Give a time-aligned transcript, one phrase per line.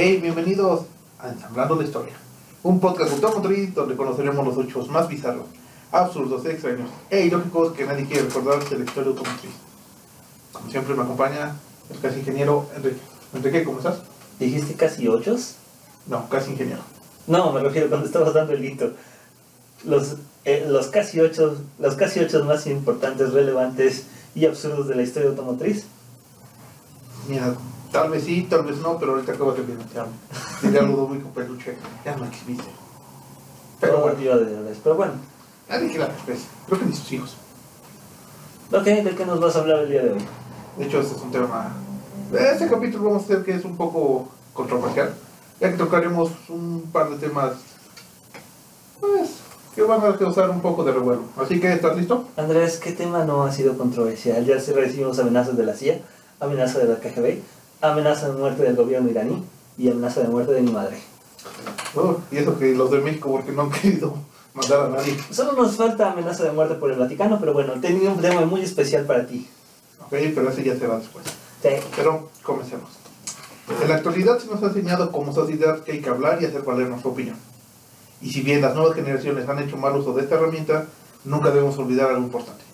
[0.00, 0.82] Hey, bienvenidos
[1.18, 2.12] a Ensamblando la Historia,
[2.62, 5.46] un podcast automotriz donde conoceremos los hechos más bizarros,
[5.90, 9.50] absurdos, extraños e ilógicos que nadie quiere recordar de la historia automotriz.
[10.52, 11.56] Como siempre me acompaña
[11.90, 13.00] el casi ingeniero Enrique.
[13.34, 14.02] Enrique, ¿cómo estás?
[14.38, 15.56] ¿Dijiste casi ochos?
[16.06, 16.82] No, casi ingeniero.
[17.26, 18.92] No, me refiero cuando estabas dando el hito.
[19.84, 24.04] Los, eh, los casi ocho, los casi ocho más importantes, relevantes
[24.36, 25.86] y absurdos de la historia automotriz.
[27.28, 27.56] Mira,
[27.92, 30.12] tal vez sí, tal vez no, pero ahorita acabo de denunciarme.
[30.62, 32.64] Diría algo muy con peluche, ya no existe.
[33.80, 34.16] Pero bueno.
[34.82, 35.12] Pero bueno,
[35.68, 36.14] nadie quiere la
[36.66, 37.36] creo que ni sus hijos.
[38.72, 40.20] ok, ¿de qué nos vas a hablar el día de hoy?
[40.76, 41.72] De hecho, este es un tema.
[42.32, 45.14] Este capítulo vamos a hacer que es un poco controversial,
[45.60, 47.52] ya que tocaremos un par de temas,
[49.00, 49.30] pues,
[49.74, 51.22] que van a causar un poco de revuelo.
[51.36, 52.28] Así que, ¿estás listo?
[52.36, 54.44] Andrés, ¿qué tema no ha sido controversial?
[54.44, 56.00] Ya se recibimos amenazas de la CIA,
[56.40, 57.40] amenaza de la KGB,
[57.80, 59.44] amenaza de muerte del gobierno iraní
[59.76, 60.98] y amenaza de muerte de mi madre.
[61.94, 64.14] Oh, y eso que los de México, porque no han querido
[64.54, 65.16] mandar a nadie.
[65.30, 68.62] Solo nos falta amenaza de muerte por el Vaticano, pero bueno, tenía un tema muy
[68.62, 69.48] especial para ti.
[70.00, 71.24] Ok, pero ese ya será después.
[71.62, 71.68] Sí.
[71.96, 72.90] Pero comencemos.
[73.82, 76.62] En la actualidad se nos ha enseñado como sociedad que hay que hablar y hacer
[76.62, 77.36] valer nuestra opinión.
[78.20, 80.86] Y si bien las nuevas generaciones han hecho mal uso de esta herramienta,
[81.24, 82.64] nunca debemos olvidar algo importante.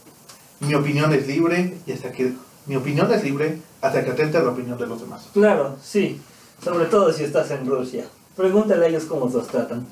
[0.60, 2.32] Mi opinión es libre y hasta que
[2.66, 5.28] mi opinión es libre hasta que atente a la opinión de los demás.
[5.34, 6.18] Claro, sí.
[6.62, 8.06] Sobre todo si estás en Rusia.
[8.34, 9.86] Pregúntale a ellos cómo los tratan.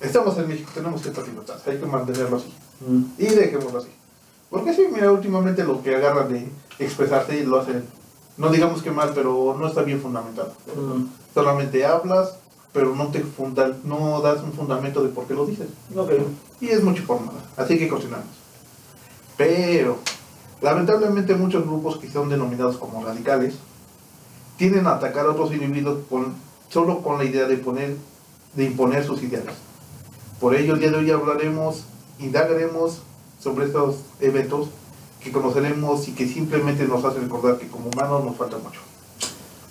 [0.00, 2.50] Estamos en México, tenemos ciertas libertades, hay que mantenerlo así.
[2.80, 3.02] Mm.
[3.18, 3.90] Y dejémoslo así.
[4.48, 7.84] Porque sí, mira, últimamente lo que agarran de expresarse y lo hacen,
[8.38, 10.54] no digamos que mal, pero no está bien fundamentado.
[10.74, 11.04] Mm.
[11.34, 12.36] Solamente hablas,
[12.72, 15.68] pero no te funda, no das un fundamento de por qué lo dices.
[15.94, 16.12] Ok.
[16.62, 17.44] Y es mucho por nada.
[17.58, 18.26] Así que continuamos.
[19.36, 19.98] Pero,
[20.62, 23.54] lamentablemente muchos grupos que son denominados como radicales
[24.56, 26.34] tienden a atacar a otros individuos con,
[26.68, 27.96] solo con la idea de, poner,
[28.54, 29.54] de imponer sus ideales.
[30.38, 31.84] Por ello, el día de hoy hablaremos,
[32.18, 32.98] indagaremos
[33.38, 34.68] sobre estos eventos
[35.22, 38.80] que conoceremos y que simplemente nos hacen recordar que como humanos nos falta mucho.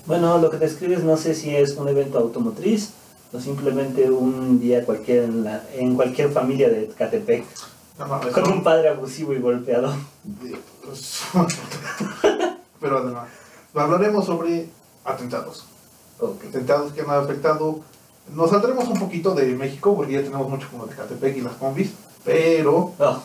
[0.05, 2.91] Bueno, lo que describes no sé si es un evento automotriz
[3.31, 7.45] o simplemente un día cualquiera en, la- en cualquier familia de Catepec
[7.99, 8.53] No con ¿no?
[8.53, 9.93] un padre abusivo y golpeado.
[10.89, 11.21] Pues,
[12.81, 13.27] Pero además,
[13.75, 14.67] hablaremos sobre
[15.05, 15.65] atentados.
[16.47, 17.79] Atentados que han afectado.
[18.33, 21.53] Nos saldremos un poquito de México, porque ya tenemos mucho como de Catepec y las
[21.53, 21.91] combis.
[22.23, 23.23] Pero, Oh,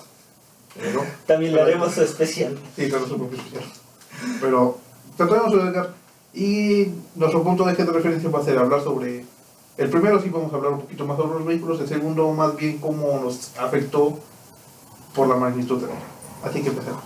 [0.74, 2.58] pero, también le haremos su especial.
[2.74, 3.64] sí, tenemos un poco especial.
[4.40, 4.78] Pero
[5.16, 5.94] trataremos de llegar.
[6.32, 9.24] Y nuestro punto de eje de referencia va a ser hablar sobre.
[9.76, 12.56] El primero sí vamos a hablar un poquito más sobre los vehículos, el segundo más
[12.56, 14.18] bien cómo nos afectó
[15.14, 15.98] por la magnitud de él.
[16.44, 17.02] Así que empecemos.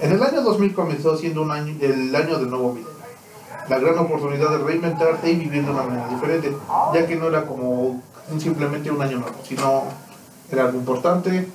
[0.00, 2.90] En el año 2000 comenzó siendo un año, el año del nuevo milenio.
[3.68, 6.56] La gran oportunidad de reinventarse y vivir de una manera diferente,
[6.94, 8.02] ya que no era como
[8.38, 9.84] simplemente un año nuevo, sino
[10.50, 11.46] era algo importante,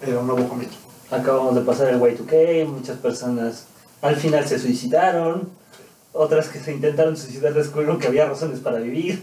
[0.00, 0.78] era un nuevo comienzo.
[1.10, 3.66] Acabamos de pasar el Y2K, muchas personas
[4.00, 5.50] al final se suicidaron,
[6.14, 9.22] otras que se intentaron suicidar descubrieron que había razones para vivir,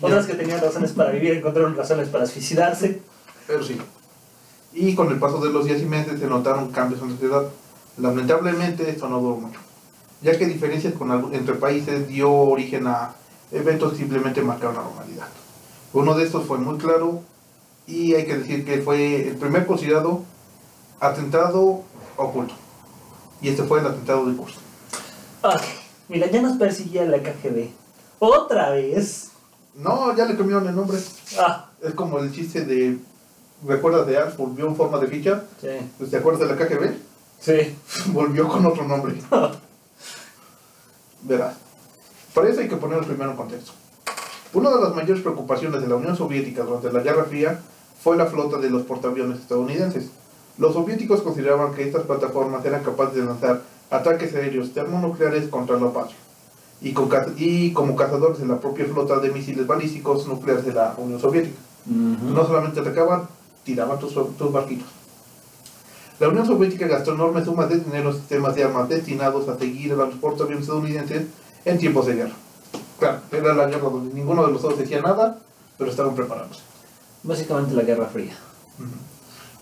[0.00, 3.02] otras que tenían razones para vivir encontraron razones para suicidarse.
[3.48, 3.76] Pero sí.
[4.72, 7.42] Y con el paso de los días y meses se notaron cambios en la sociedad.
[7.98, 9.60] Lamentablemente esto no duró mucho,
[10.20, 13.14] ya que diferencias con entre países dio origen a
[13.52, 15.28] eventos que simplemente marcaron la normalidad.
[15.92, 17.22] Uno de estos fue muy claro
[17.86, 20.22] y hay que decir que fue el primer considerado
[21.00, 21.82] atentado
[22.16, 22.54] oculto.
[23.40, 24.56] Y este fue el atentado de Kursk.
[25.42, 25.60] Ok,
[26.08, 27.68] mira, ya nos persiguía la KGB.
[28.18, 29.30] ¿Otra vez?
[29.74, 30.98] No, ya le cambiaron el nombre.
[31.38, 32.98] Ah, Es como el chiste de...
[33.66, 34.36] ¿Recuerdas de Alf?
[34.36, 35.44] Volvió en forma de ficha.
[35.60, 35.68] sí.
[36.10, 36.92] ¿Te acuerdas de la KGB?
[37.44, 37.76] Sí.
[38.12, 39.14] volvió con otro nombre.
[41.22, 41.54] Verás,
[42.34, 43.72] para eso hay que ponerlo primero en contexto.
[44.52, 47.60] Una de las mayores preocupaciones de la Unión Soviética durante la Guerra Fría
[48.02, 50.10] fue la flota de los portaaviones estadounidenses.
[50.58, 55.90] Los soviéticos consideraban que estas plataformas eran capaces de lanzar ataques aéreos termonucleares contra la
[55.92, 56.10] paz
[56.80, 60.72] y, con ca- y como cazadores de la propia flota de misiles balísticos nucleares de
[60.74, 61.56] la Unión Soviética.
[62.34, 63.22] No solamente atacaban,
[63.64, 64.86] tiraban tus, tus barquitos.
[66.20, 69.92] La Unión Soviética gastó enormes sumas de dinero en sistemas de armas destinados a seguir
[69.92, 71.24] a los portaaviones estadounidenses
[71.64, 72.34] en tiempos de guerra.
[73.00, 75.38] Claro, era la guerra donde ninguno de los dos decía nada,
[75.76, 76.62] pero estaban preparados.
[77.24, 78.36] Básicamente la Guerra Fría.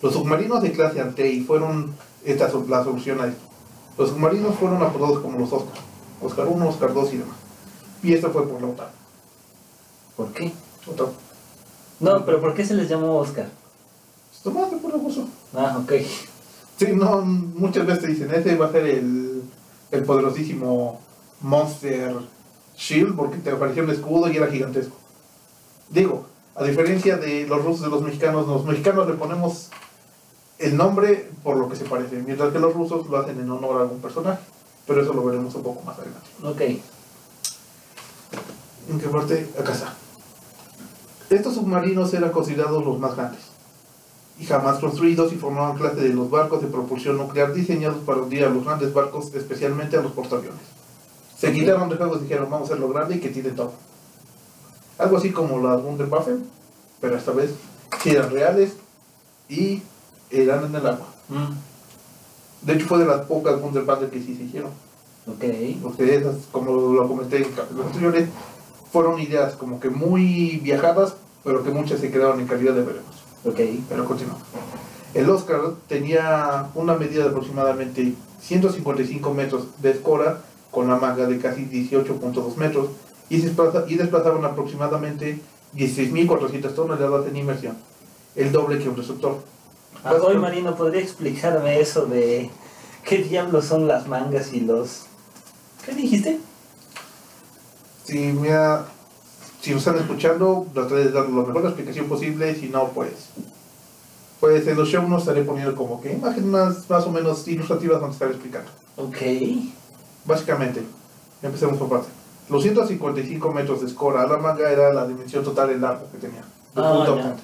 [0.02, 1.94] Los submarinos de clase Antey fueron
[2.25, 3.40] esta la solución a esto.
[3.96, 5.81] Los submarinos fueron apodados como los Oscar.
[6.20, 7.37] Oscar 1, Oscar 2 y demás.
[8.02, 8.88] Y esto fue por la OTAN.
[10.16, 10.52] ¿Por qué?
[10.87, 11.06] OTAN.
[12.00, 13.49] No, pero ¿por qué se les llamó Oscar?
[14.44, 15.28] De puro gusto.
[15.54, 15.93] Ah, ok.
[16.82, 19.43] Sí, no, muchas veces te dicen, ese va a ser el,
[19.93, 21.00] el poderosísimo
[21.40, 22.17] Monster
[22.76, 24.96] Shield porque te apareció un escudo y era gigantesco.
[25.90, 26.26] Digo,
[26.56, 29.70] a diferencia de los rusos y los mexicanos, los mexicanos le ponemos
[30.58, 33.78] el nombre por lo que se parece, mientras que los rusos lo hacen en honor
[33.78, 34.43] a algún personaje.
[34.85, 36.28] Pero eso lo veremos un poco más adelante.
[36.43, 36.61] Ok.
[38.90, 39.49] ¿En qué parte?
[39.56, 39.94] Acá está.
[41.31, 43.51] Estos submarinos eran considerados los más grandes
[44.38, 48.44] y jamás construidos y formaban clase de los barcos de propulsión nuclear diseñados para hundir
[48.44, 50.61] a los grandes barcos, especialmente a los portaaviones.
[51.38, 53.73] Se quitaron de juegos y dijeron vamos a hacerlo grande y que tiene todo.
[54.99, 56.44] Algo así como las Wunderwaffen,
[57.00, 57.55] pero esta vez
[58.02, 58.75] sí eran reales
[59.49, 59.82] y
[60.31, 61.06] eran en el agua.
[61.28, 64.70] Mm, De hecho fue de las pocas Wunderwaffen que sí se hicieron.
[65.26, 65.44] Ok.
[65.82, 68.28] Porque esas, como lo comenté en capítulos anteriores,
[68.93, 71.14] fueron ideas como que muy viajadas,
[71.44, 73.22] pero que muchas se quedaron en calidad de veremos.
[73.44, 73.61] Ok.
[73.89, 74.43] Pero continuamos.
[75.15, 80.41] El Oscar tenía una medida de aproximadamente 155 metros de escora
[80.71, 82.89] con la manga de casi 18.2 metros
[83.29, 85.39] y, desplaza- y desplazaban aproximadamente
[85.75, 87.77] 16.400 toneladas en inmersión,
[88.37, 89.39] el doble que un receptor.
[90.05, 92.50] Ah, hoy Marino, ¿podría explicarme eso de
[93.05, 95.03] qué diablos son las mangas y los...
[95.85, 96.41] ¿Qué dijiste?
[98.05, 98.87] Si, mira,
[99.62, 103.12] si nos están escuchando, trataré de dar la mejor explicación posible, si no, pues...
[104.41, 108.00] Pues en los show nos estaré poniendo como que imágenes más, más o menos ilustrativas
[108.00, 108.69] donde estaré explicando.
[108.97, 109.17] Ok.
[110.25, 110.82] Básicamente,
[111.41, 112.09] empecemos por parte.
[112.50, 116.19] Los 155 metros de escora a la manga era la dimensión total del largo que
[116.19, 117.43] tenía, de Ah, punta a punta.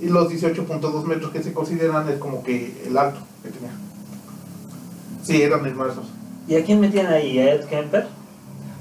[0.00, 3.72] Y los 18.2 metros que se consideran es como que el alto que tenía.
[5.22, 6.06] Sí, eran inmersos.
[6.48, 7.38] ¿Y a quién metían ahí?
[7.38, 8.08] ¿A Ed Kemper?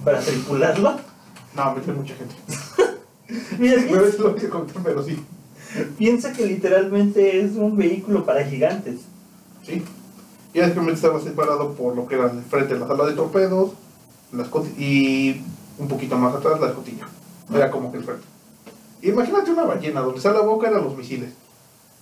[0.06, 1.11] ¿Para tripularlo?
[1.56, 2.36] No, metió mucha gente.
[3.60, 5.24] Mira, es lo que conté, pero sí.
[5.98, 9.02] piensa que literalmente es un vehículo para gigantes.
[9.64, 9.84] Sí.
[10.54, 13.72] Y básicamente estaba separado por lo que era el frente de la sala de torpedos
[14.34, 15.42] las y
[15.78, 17.08] un poquito más atrás la escotilla.
[17.54, 18.24] Era como que el frente.
[19.02, 21.32] Imagínate una ballena, donde está la boca eran los misiles.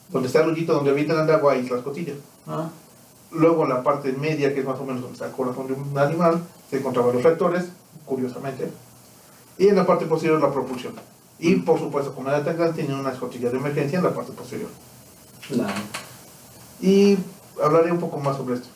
[0.10, 2.18] Donde está el hoyito donde avientan el agua y las cotillas.
[2.48, 2.69] Ah,
[3.31, 5.74] Luego en la parte media, que es más o menos donde está el corazón de
[5.74, 7.69] un animal, se encontraban los reactores,
[8.06, 8.69] curiosamente.
[9.59, 10.94] Y en la parte posterior la propulsión.
[11.38, 14.31] Y por supuesto, como era tan grande, tenía una escotilla de emergencia en la parte
[14.31, 14.69] posterior.
[15.47, 15.73] claro.
[16.81, 17.17] Y
[17.61, 18.69] hablaré un poco más sobre esto.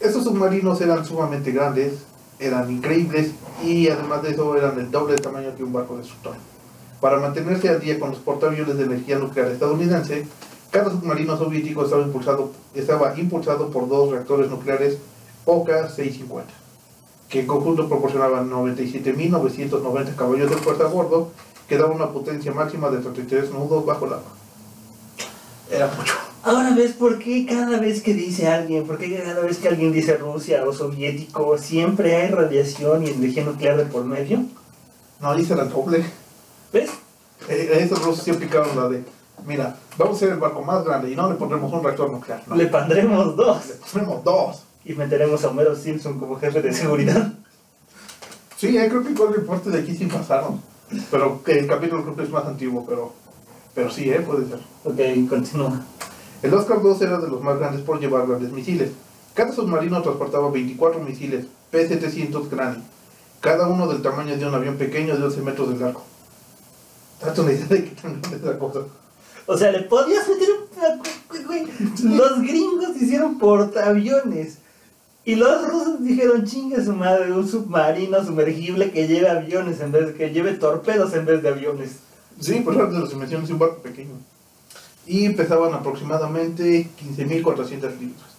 [0.00, 2.00] Estos submarinos eran sumamente grandes,
[2.38, 3.32] eran increíbles
[3.62, 6.34] y además de eso eran del doble de tamaño que un barco destructor.
[7.00, 10.26] Para mantenerse al día con los portaaviones de energía nuclear estadounidense,
[10.70, 14.98] cada submarino soviético estaba impulsado, estaba impulsado por dos reactores nucleares
[15.44, 16.44] OK-650,
[17.32, 21.30] que en conjunto proporcionaban 97.990 caballos de fuerza a bordo,
[21.66, 24.32] que daban una potencia máxima de 33 nudos bajo el agua.
[25.70, 26.12] Era mucho.
[26.42, 29.92] Ahora ves por qué cada vez que dice alguien, por qué cada vez que alguien
[29.92, 34.44] dice Rusia o soviético, siempre hay radiación y energía nuclear de por medio.
[35.18, 36.04] No, será el doble.
[36.70, 36.90] ¿Ves?
[37.48, 39.04] Eh, esos rusos sí aplicaron la de,
[39.46, 42.42] mira, vamos a ser el barco más grande y no le pondremos un reactor nuclear.
[42.46, 44.64] No, Le pondremos dos le pondremos dos.
[44.84, 47.32] Y meteremos a Homero Simpson como jefe de seguridad.
[48.56, 50.60] Sí, eh, creo que igual el parte de aquí sí pasaron.
[51.10, 53.12] Pero que el capítulo creo que es más antiguo, pero,
[53.74, 54.60] pero sí, eh, puede ser.
[54.84, 55.80] Ok, continúa.
[56.42, 58.90] El Oscar II era de los más grandes por llevar grandes misiles.
[59.34, 62.82] Cada submarino transportaba 24 misiles P-700 Granny,
[63.40, 66.02] cada uno del tamaño de un avión pequeño de 11 metros de largo.
[67.20, 68.80] Date una idea de qué tan grande es la cosa.
[69.46, 72.16] O sea, le podías meter un...
[72.16, 74.58] Los gringos hicieron portaaviones.
[75.24, 80.16] Y los rusos dijeron, chinga su madre, un submarino sumergible que lleve aviones en vez
[80.16, 81.98] que lleve torpedos en vez de aviones.
[82.40, 84.14] Sí, pues las dimensiones de un barco pequeño.
[85.06, 88.32] Y pesaban aproximadamente 15.400 libras.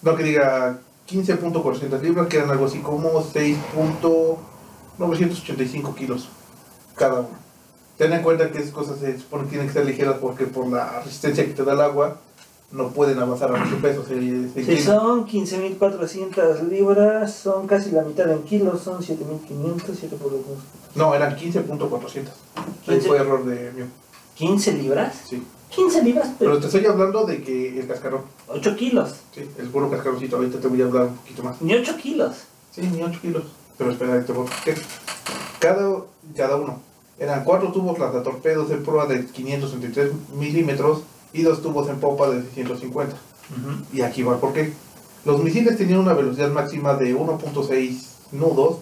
[0.00, 0.78] No que diga
[1.10, 6.30] 15.400 libras, que eran algo así como 6.985 kilos
[6.94, 7.48] cada uno.
[7.98, 10.66] Ten en cuenta que esas cosas se supone que tienen que ser ligeras porque por
[10.68, 12.18] la resistencia que te da el agua
[12.70, 14.04] no pueden avanzar a mucho peso.
[14.04, 20.16] Se, se Si son 15.400 libras, son casi la mitad en kilos, son 7.500, 7
[20.16, 20.40] por 2.
[20.94, 22.26] No, eran 15.400.
[22.56, 23.08] Ahí 15.
[23.08, 23.86] fue error de mío.
[24.38, 25.22] ¿15 libras?
[25.28, 25.42] Sí.
[25.70, 29.16] 15 libras, pero Pero te estoy hablando de que el cascarón, 8 kilos.
[29.34, 31.60] sí, el puro cascaroncito, ahorita te voy a hablar un poquito más.
[31.60, 32.36] Ni 8 kilos.
[32.70, 33.44] Sí, ni 8 kilos.
[33.76, 35.58] Pero espera, te voy a.
[35.58, 36.02] Cada,
[36.34, 36.80] cada uno.
[37.18, 42.42] Eran cuatro tubos lanzatorpedos de proa de 533 milímetros y dos tubos en popa de
[42.42, 43.16] 650.
[43.92, 44.72] Y aquí va por qué.
[45.24, 48.78] Los misiles tenían una velocidad máxima de 1.6 nudos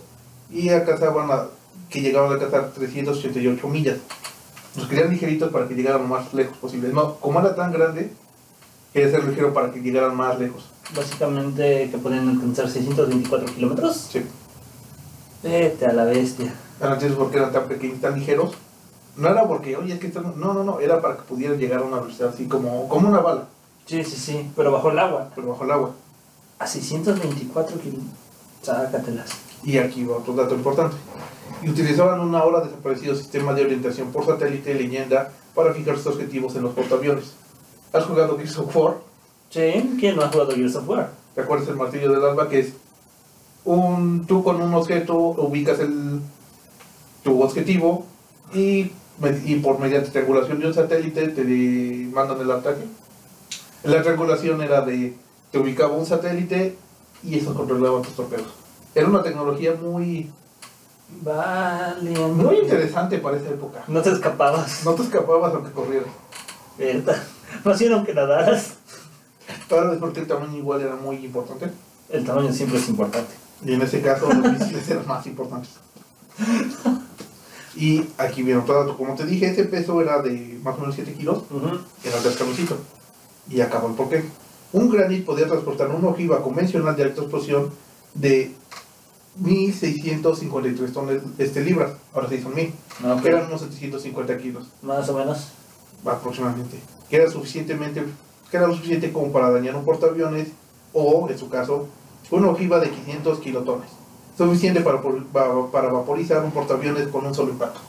[0.51, 1.47] y alcanzaban a,
[1.89, 3.99] que llegaban a alcanzar 388 millas.
[4.77, 6.91] Los querían ligeritos para que llegaran lo más lejos posible.
[6.93, 8.13] No, como era tan grande,
[8.93, 10.69] quería ser ligero para que llegaran más lejos.
[10.95, 14.09] Básicamente que pueden alcanzar 624 kilómetros.
[14.11, 14.23] Sí.
[15.43, 16.55] Vete a la bestia.
[16.81, 18.53] Ahora entiendes por qué eran tan pequeños, tan ligeros.
[19.17, 20.39] No era porque, oye, es que están...
[20.39, 23.21] No, no, no, era para que pudieran llegar a una velocidad así como, como una
[23.21, 23.47] bala,
[23.87, 25.31] Sí, sí, sí, pero bajo el agua.
[25.35, 25.93] pero bajo el agua.
[26.59, 28.19] A 624 kilómetros.
[28.63, 29.31] Sácatelas.
[29.63, 30.97] Y aquí va otro dato importante.
[31.63, 36.57] Y utilizaban un ahora desaparecido sistema de orientación por satélite leyenda para fijar sus objetivos
[36.57, 37.35] en los portaaviones.
[37.93, 38.97] ¿Has jugado Gears of War?
[39.51, 41.11] Sí, ¿quién no ha jugado Gears of War?
[41.35, 42.73] ¿Te acuerdas el martillo del alba que es
[43.65, 46.21] un tú con un objeto ubicas el
[47.23, 48.05] tu objetivo
[48.55, 48.93] y,
[49.45, 51.43] y por mediante triangulación de un satélite te
[52.13, 52.85] mandan el ataque?
[53.85, 55.15] La triangulación era de
[55.51, 56.77] te ubicaba un satélite
[57.23, 58.49] y eso controlaba tus torpedos.
[58.95, 60.31] Era una tecnología muy
[61.09, 63.85] Vale, muy interesante para esa época.
[63.87, 64.85] No te escapabas.
[64.85, 66.09] No te escapabas aunque corrieras.
[66.77, 67.23] Verdad.
[67.65, 68.75] No hicieron que nadaras.
[69.69, 71.71] Tal vez porque el tamaño igual era muy importante.
[72.11, 73.33] El tamaño siempre es importante.
[73.65, 75.71] Y en ese caso los misiles eran más importantes.
[77.77, 78.97] Y aquí viene otro dato.
[78.97, 81.45] Como te dije, ese peso era de más o menos 7 kilos.
[81.51, 81.79] Ujú.
[82.05, 82.77] Era el descabecito.
[83.51, 84.25] Y acabó el porqué.
[84.73, 87.71] Un granit podía transportar una ojiva convencional de alta explosión
[88.15, 88.51] de
[89.39, 91.93] 1653 tonel- este, libras.
[92.15, 92.73] Ahora sí son 1000.
[93.05, 93.23] Ok.
[93.23, 95.49] Que eran unos 750 kilos Más o menos.
[96.05, 96.79] aproximadamente.
[97.11, 98.03] Que era suficientemente,
[98.51, 100.49] que era lo suficiente como para dañar un portaaviones
[100.93, 101.89] o, en su caso,
[102.31, 103.91] una ojiva de 500 kilotones.
[104.37, 105.01] Suficiente para,
[105.73, 107.81] para vaporizar un portaaviones con un solo impacto.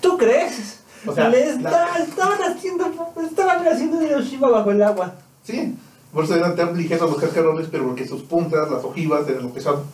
[0.00, 0.80] ¿Tú crees?
[1.06, 2.84] O sea, Le la- está- estaban haciendo
[3.22, 5.14] estaban haciendo Hiroshima bajo el agua.
[5.42, 5.74] Sí,
[6.12, 9.50] por eso eran tan ligeros los cascarones, pero porque sus puntas, las ojivas, eran lo
[9.50, 9.84] pesado.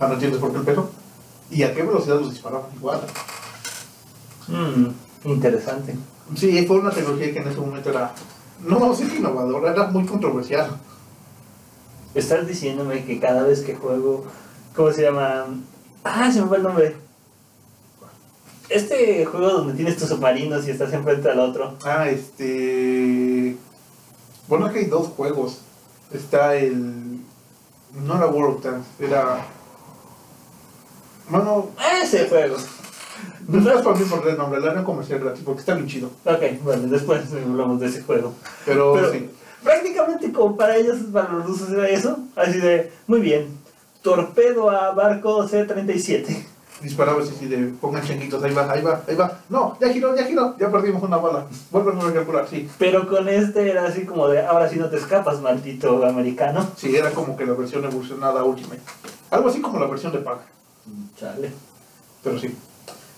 [0.00, 0.90] Ah, ¿no entiendes por qué el peso?
[1.50, 2.66] ¿Y a qué velocidad los disparaban?
[2.76, 3.00] Igual.
[4.48, 4.86] Mm,
[5.30, 5.96] interesante.
[6.36, 8.12] Sí, fue una tecnología que en ese momento era,
[8.60, 10.68] no decir que innovadora, era muy controversial.
[12.16, 14.24] Estás diciéndome que cada vez que juego,
[14.74, 15.44] ¿cómo se llama?
[16.02, 16.96] Ah, se me fue el nombre.
[18.70, 21.74] Este juego donde tienes tus submarinos y estás enfrente al otro.
[21.84, 23.56] Ah, este.
[24.48, 25.60] Bueno, que hay dos juegos.
[26.12, 27.20] Está el.
[27.92, 29.44] No era World of Tanks, era.
[31.28, 31.68] Bueno,
[32.02, 32.56] Ese juego.
[33.48, 36.10] no es para mí por el nombre, la era comercial gratis porque está bien chido.
[36.24, 38.32] Ok, bueno, después hablamos de ese juego.
[38.64, 39.30] Pero, Pero sí.
[39.62, 39.95] prácticamente
[40.32, 42.18] como para ellos, para los rusos era eso.
[42.34, 43.48] Así de, muy bien,
[44.02, 46.44] torpedo a barco C-37.
[46.82, 49.40] Disparaba así, así de pongan changuitos, ahí va, ahí va, ahí va.
[49.48, 51.46] No, ya giró, ya giró, ya perdimos una bala.
[51.70, 52.68] Vuelven a recalcular, sí.
[52.78, 56.68] Pero con este era así como de, ahora sí no te escapas, maldito americano.
[56.76, 58.82] Sí, era como que la versión evolucionada Ultimate.
[59.30, 60.42] Algo así como la versión de paga.
[61.18, 61.50] Chale.
[62.22, 62.54] Pero sí.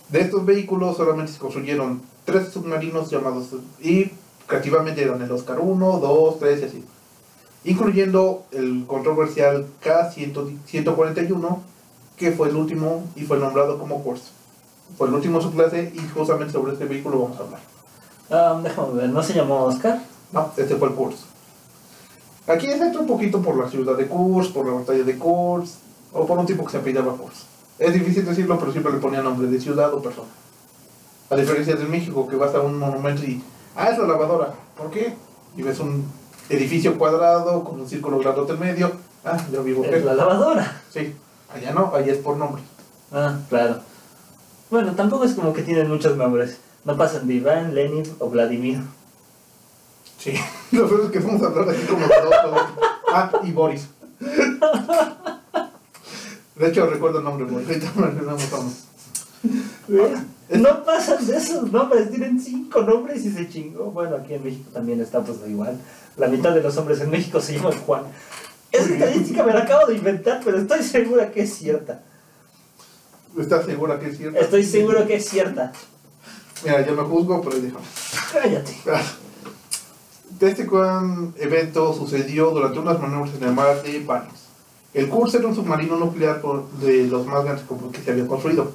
[0.08, 3.48] De estos vehículos solamente se construyeron tres submarinos llamados
[3.80, 4.12] y
[4.48, 6.84] creativamente eran el Oscar 1, 2, 3 y así.
[7.64, 11.58] Incluyendo el controversial K-141,
[12.16, 14.24] que fue el último y fue nombrado como Kursk.
[14.96, 17.60] Fue el último de su clase y justamente sobre este vehículo vamos a hablar.
[18.30, 20.02] Ah, déjame ver, ¿no se llamó Oscar?
[20.32, 21.20] No, este fue el Kursk.
[22.48, 25.74] Aquí es hecho un poquito por la ciudad de Kursk, por la batalla de Kursk,
[26.12, 27.42] o por un tipo que se apellidaba Kursk.
[27.78, 30.28] Es difícil decirlo, pero siempre le ponía nombre de ciudad o persona.
[31.30, 33.42] A diferencia de México, que vas a un monumento y.
[33.78, 34.52] Ah, es la lavadora.
[34.76, 35.14] ¿Por qué?
[35.56, 36.04] Y ves un
[36.48, 38.90] edificio cuadrado con un círculo grandote en medio.
[39.24, 40.82] Ah, yo vivo Es la lavadora.
[40.90, 41.14] Sí,
[41.48, 42.60] allá no, allá es por nombre.
[43.12, 43.76] Ah, claro.
[44.68, 46.58] Bueno, tampoco es como que tienen muchos nombres.
[46.84, 48.80] No pasan de Iván, Lenin o Vladimir.
[50.18, 50.34] Sí,
[50.72, 52.18] lo peor es que vamos a hablar aquí como dos.
[52.18, 52.60] todos.
[53.12, 53.88] Ah, y Boris.
[56.56, 57.68] De hecho, recuerdo el nombre, Boris.
[57.68, 58.87] Ahorita me olvidamos todos.
[60.48, 63.90] No pasan de esos nombres, tienen cinco nombres y se chingó.
[63.90, 65.78] Bueno, aquí en México también está pues igual.
[66.16, 68.04] La mitad de los hombres en México se llaman Juan.
[68.72, 72.02] Esa estadística me la acabo de inventar, pero estoy segura que es cierta.
[73.38, 74.38] ¿Estás segura que es cierto?
[74.38, 75.72] Estoy seguro que es cierta.
[76.64, 77.84] Mira, yo me juzgo, pero déjame.
[78.32, 78.74] Cállate.
[80.40, 84.48] Este gran evento sucedió durante unas maniobras en el mar de Barents.
[84.94, 86.40] El Kursk era un submarino nuclear
[86.80, 88.72] de los más grandes que se había construido.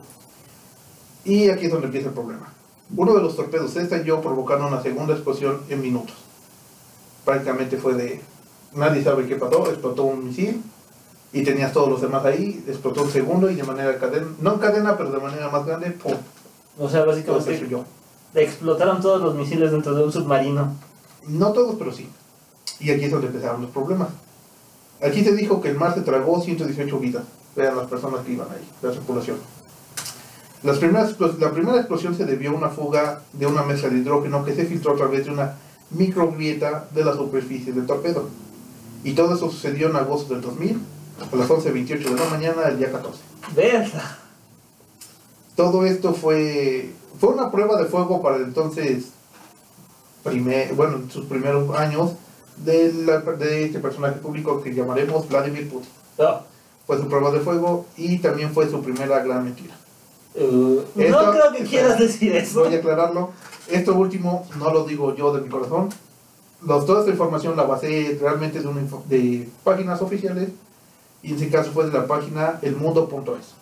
[1.25, 2.53] Y aquí es donde empieza el problema.
[2.95, 6.15] Uno de los torpedos se estalló provocando una segunda explosión en minutos.
[7.25, 8.21] Prácticamente fue de...
[8.73, 10.61] Nadie sabe qué pasó, explotó un misil
[11.31, 14.59] y tenías todos los demás ahí, explotó un segundo y de manera cadena, no en
[14.59, 16.13] cadena, pero de manera más grande, ¡pum!
[16.79, 17.83] O sea, Todo se básicamente
[18.35, 20.73] explotaron todos los misiles dentro de un submarino.
[21.27, 22.09] No todos, pero sí.
[22.79, 24.09] Y aquí es donde empezaron los problemas.
[25.01, 27.23] Aquí se dijo que el mar se tragó 118 vidas.
[27.55, 29.37] Vean las personas que iban ahí, la tripulación.
[30.63, 34.45] Las primeras, la primera explosión se debió a una fuga de una mezcla de hidrógeno
[34.45, 35.55] que se filtró a través de una
[35.91, 38.29] microgrieta de la superficie del torpedo.
[39.03, 40.79] Y todo eso sucedió en agosto del 2000,
[41.31, 43.19] a las 11.28 de la mañana del día 14.
[43.55, 44.17] Verla.
[45.55, 49.07] Todo esto fue, fue una prueba de fuego para el entonces,
[50.23, 52.13] primer, bueno, en sus primeros años
[52.63, 55.89] de, la- de este personaje público que llamaremos Vladimir Putin.
[56.17, 56.41] No.
[56.87, 59.75] Fue su prueba de fuego y también fue su primera gran mentira.
[60.35, 62.63] Uh, Esto- no creo que quieras decir eso.
[62.63, 63.31] Voy a aclararlo.
[63.67, 65.89] Esto último no lo digo yo de mi corazón.
[66.65, 70.49] Los, toda esta información la basé realmente de, una info- de páginas oficiales
[71.21, 73.53] y en ese caso fue de la página elmundo.es.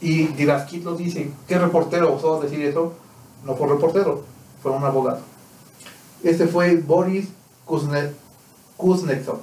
[0.00, 1.30] Y dirás, ¿quién lo dice?
[1.48, 2.92] ¿Qué reportero osó decir eso?
[3.44, 4.24] No fue reportero,
[4.62, 5.20] fue un abogado.
[6.22, 7.28] Este fue Boris
[7.66, 8.12] Kuzne-
[8.76, 9.40] Kuznetsov.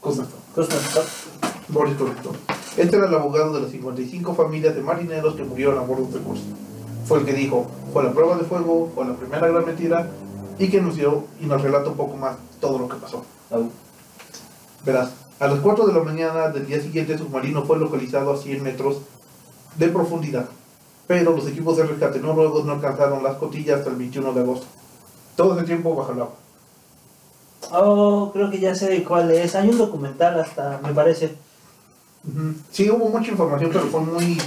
[0.00, 0.38] Kuznetsov.
[0.54, 1.04] Kuznetsov.
[1.68, 2.36] Boris Kuznetsov.
[2.76, 6.22] Este era el abogado de las 55 familias de marineros que murieron a bordo del
[6.22, 6.44] curso.
[7.06, 10.08] Fue el que dijo, fue la prueba de fuego, fue la primera gran mentira,
[10.58, 13.24] y que nos dio y nos relata un poco más todo lo que pasó.
[14.84, 18.36] Verás, a las 4 de la mañana del día siguiente el submarino fue localizado a
[18.36, 18.98] 100 metros
[19.76, 20.46] de profundidad,
[21.06, 24.66] pero los equipos de rescate noruegos no alcanzaron las cotillas hasta el 21 de agosto.
[25.36, 26.34] Todo ese tiempo bajo el agua.
[27.70, 29.54] Oh, creo que ya sé cuál es.
[29.54, 31.34] Hay un documental hasta, me parece.
[32.70, 34.38] Sí, hubo mucha información, pero fue muy...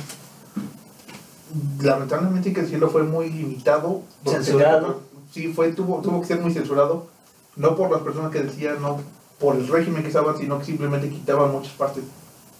[1.81, 4.01] Lamentablemente que el cielo fue muy limitado.
[4.25, 5.01] Censurado.
[5.31, 7.07] Sí, fue, tuvo, tuvo que ser muy censurado.
[7.55, 8.99] No por las personas que decían, no
[9.39, 12.03] por el régimen que estaban, sino que simplemente quitaban muchas partes.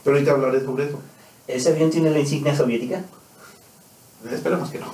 [0.03, 0.99] Pero ahorita hablaré sobre eso.
[1.47, 3.03] ¿Ese avión tiene la insignia soviética?
[4.31, 4.87] Esperemos que no.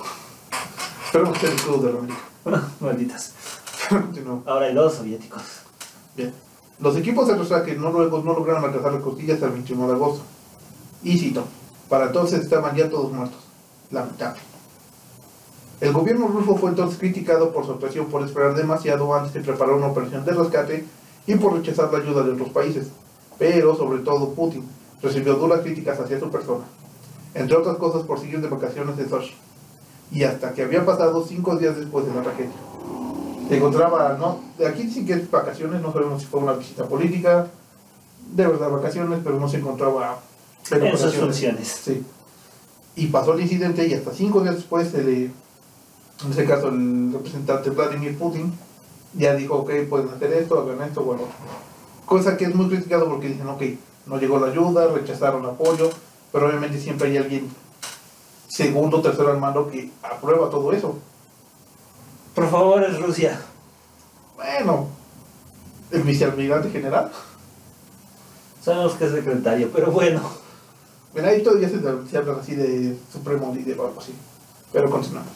[1.04, 2.20] Esperemos que el escudo de la América.
[2.80, 3.32] Malditas.
[4.46, 5.42] Ahora hay dos soviéticos.
[6.16, 6.32] Bien.
[6.82, 10.24] Los equipos de rescate noruegos no lograron alcanzar las costillas hasta el 21 de agosto.
[11.04, 11.44] Y cito,
[11.88, 13.38] para entonces estaban ya todos muertos.
[13.92, 14.40] Lamentable.
[15.80, 19.76] El gobierno ruso fue entonces criticado por su actuación por esperar demasiado antes de preparar
[19.76, 20.84] una operación de rescate
[21.24, 22.88] y por rechazar la ayuda de otros países.
[23.38, 24.64] Pero, sobre todo, Putin
[25.00, 26.64] recibió duras críticas hacia su persona.
[27.34, 29.36] Entre otras cosas por seguir de vacaciones en Sochi.
[30.10, 32.71] Y hasta que había pasado cinco días después de la tragedia.
[33.56, 37.46] Encontraba, no, aquí dicen que es vacaciones, no sabemos si fue una visita política,
[38.32, 40.18] de verdad vacaciones, pero no se encontraba
[40.70, 41.68] en En sus funciones.
[41.68, 42.02] Sí.
[42.96, 47.12] Y pasó el incidente y hasta cinco días después, se le, en este caso el
[47.12, 48.52] representante Vladimir Putin
[49.14, 51.22] ya dijo, ok, pueden hacer esto, hagan esto, bueno.
[52.06, 53.62] Cosa que es muy criticado porque dicen, ok,
[54.06, 55.90] no llegó la ayuda, rechazaron apoyo,
[56.32, 57.50] pero obviamente siempre hay alguien
[58.48, 60.98] segundo, tercero al mando que aprueba todo eso.
[62.34, 63.40] Por favor, es Rusia.
[64.36, 64.88] Bueno,
[65.90, 67.10] el vicealmirante general.
[68.64, 70.20] Sabemos que es secretario, pero bueno.
[71.14, 71.78] Mira, ahí todavía se,
[72.10, 74.14] se hablan así de supremo líder o algo así.
[74.72, 75.32] Pero continuamos.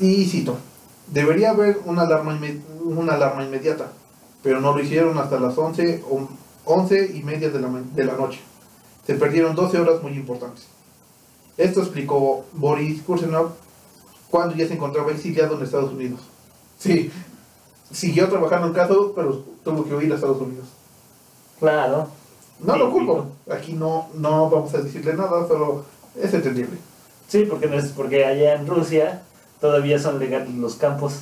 [0.00, 0.56] Y cito,
[1.06, 3.92] debería haber una alarma, inme- una alarma inmediata,
[4.42, 6.28] pero no lo hicieron hasta las 11, o
[6.64, 8.40] 11 y media de la, de la noche.
[9.06, 10.64] Se perdieron 12 horas muy importantes.
[11.56, 13.50] Esto explicó Boris Kursenov
[14.34, 16.18] cuando ya se encontraba exiliado en Estados Unidos.
[16.76, 17.08] Sí,
[17.92, 20.66] siguió trabajando el caso, pero tuvo que huir a Estados Unidos.
[21.60, 22.08] Claro.
[22.58, 23.26] No lo culpo.
[23.48, 25.84] Aquí no, no vamos a decirle nada, pero
[26.20, 26.76] es entendible.
[27.28, 29.22] Sí, porque, no es, porque allá en Rusia
[29.60, 31.20] todavía son legales los campos,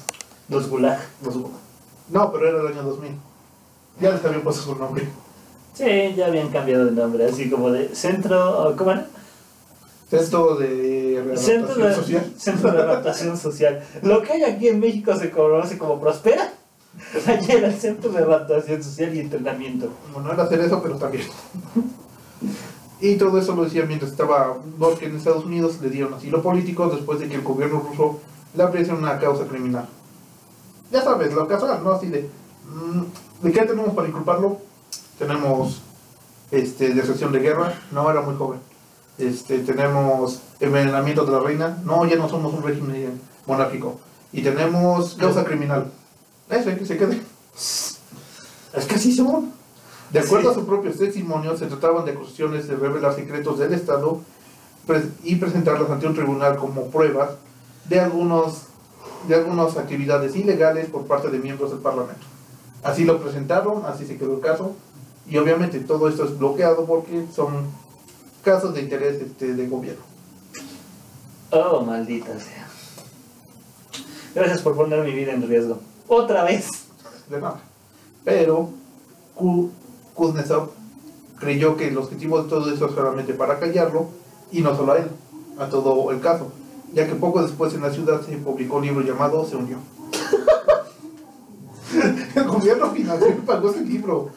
[0.48, 0.98] los gulag.
[1.22, 1.50] Los hubo.
[2.08, 3.10] No, pero era el año 2000.
[4.00, 5.06] Ya les habían puesto su nombre.
[5.74, 9.06] Sí, ya habían cambiado de nombre, así como de centro, ¿cómo era?
[10.08, 11.01] Centro de
[11.36, 12.32] Centro de, Social.
[12.36, 13.82] Centro de Adaptación Social.
[14.02, 16.52] Lo que hay aquí en México se conoce como Prospera.
[17.26, 19.88] Allá era el Centro de Adaptación Social y Entrenamiento.
[20.12, 21.24] Bueno, era hacer eso, pero también.
[23.00, 26.88] Y todo eso lo decía mientras estaba porque en Estados Unidos le dieron asilo político
[26.88, 28.20] después de que el gobierno ruso
[28.54, 29.88] le abriese una causa criminal.
[30.92, 31.92] Ya sabes, lo casual, ¿no?
[31.92, 32.30] Así de...
[32.68, 34.58] mm, ¿De qué tenemos para inculparlo?
[35.18, 35.82] Tenemos
[36.52, 38.60] este, deserción de guerra, no era muy joven.
[39.22, 44.00] Este, tenemos envenenamiento de la reina, no, ya no somos un régimen monárquico.
[44.32, 45.86] Y tenemos causa criminal.
[46.50, 47.20] Eso, que se quede.
[47.54, 49.52] Es que así son.
[50.10, 50.50] De acuerdo Sí.
[50.50, 54.20] a sus propios testimonios, se trataban de acusaciones de revelar secretos del Estado
[55.22, 57.30] y presentarlas ante un tribunal como pruebas
[57.88, 58.62] de algunos
[59.28, 62.26] de algunas actividades ilegales por parte de miembros del Parlamento.
[62.82, 64.74] Así lo presentaron, así se quedó el caso,
[65.28, 67.66] y obviamente todo esto es bloqueado porque son
[68.42, 70.02] casos de interés este, de gobierno.
[71.50, 72.68] Oh, maldita sea.
[74.34, 75.78] Gracias por poner mi vida en riesgo.
[76.08, 76.66] Otra vez.
[77.28, 77.60] de nada.
[78.24, 78.70] Pero
[79.34, 79.70] Ku-
[80.14, 80.70] Kuznetsov
[81.38, 84.06] creyó que el objetivo de todo eso es solamente para callarlo,
[84.50, 85.08] y no solo a él,
[85.58, 86.52] a todo el caso,
[86.94, 89.78] ya que poco después en la ciudad se publicó un libro llamado Se unió.
[92.34, 94.30] el gobierno financió y pagó ese libro.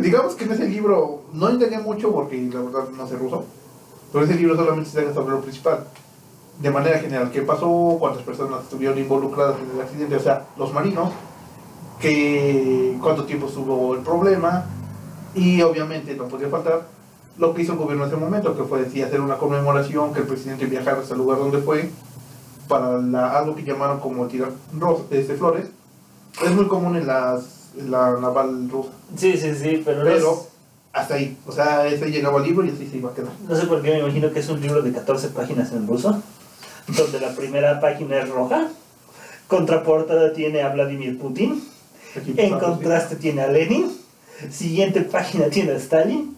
[0.00, 3.44] Digamos que en ese libro no entendía mucho porque la verdad no sé ruso,
[4.12, 5.86] pero ese libro solamente se sobre lo principal.
[6.60, 10.72] De manera general, qué pasó, cuántas personas estuvieron involucradas en el accidente, o sea, los
[10.72, 11.10] marinos,
[11.98, 14.64] que, cuánto tiempo estuvo el problema,
[15.34, 16.86] y obviamente no podía faltar
[17.38, 20.20] lo que hizo el gobierno en ese momento, que fue decir, hacer una conmemoración, que
[20.20, 21.90] el presidente viajara hasta el lugar donde fue,
[22.68, 22.96] para
[23.38, 24.52] algo que llamaron como tirar
[25.10, 25.66] este, flores.
[26.44, 28.90] Es muy común en, las, la naval rusa.
[29.16, 30.48] Sí, sí, sí, pero, no Pero es-
[30.92, 31.36] hasta ahí.
[31.46, 33.32] O sea, ese llegaba al libro y así se iba a quedar.
[33.48, 36.22] No sé por qué me imagino que es un libro de 14 páginas en ruso,
[36.88, 38.68] donde la primera página es roja,
[39.48, 41.62] contraportada tiene a Vladimir Putin,
[42.36, 43.90] en contraste tiene a Lenin,
[44.50, 46.36] siguiente página tiene a Stalin,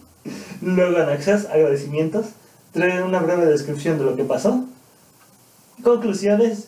[0.61, 2.25] luego anexas, agradecimientos,
[2.71, 4.65] trae una breve descripción de lo que pasó,
[5.83, 6.67] conclusiones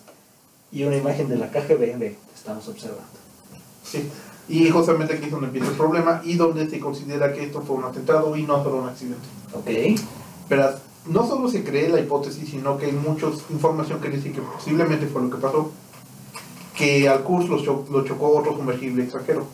[0.72, 3.04] y una imagen de la KGB de estamos observando.
[3.84, 4.08] Sí.
[4.50, 7.76] Y justamente aquí es donde empieza el problema y donde se considera que esto fue
[7.78, 9.28] un atentado y no solo un accidente.
[9.54, 10.00] Ok,
[10.50, 10.70] Pero
[11.08, 15.06] no solo se cree la hipótesis, sino que hay mucha información que dice que posiblemente
[15.08, 15.72] fue lo que pasó.
[16.76, 19.46] Que al Kursk lo, cho- lo chocó otro sumergible extranjero.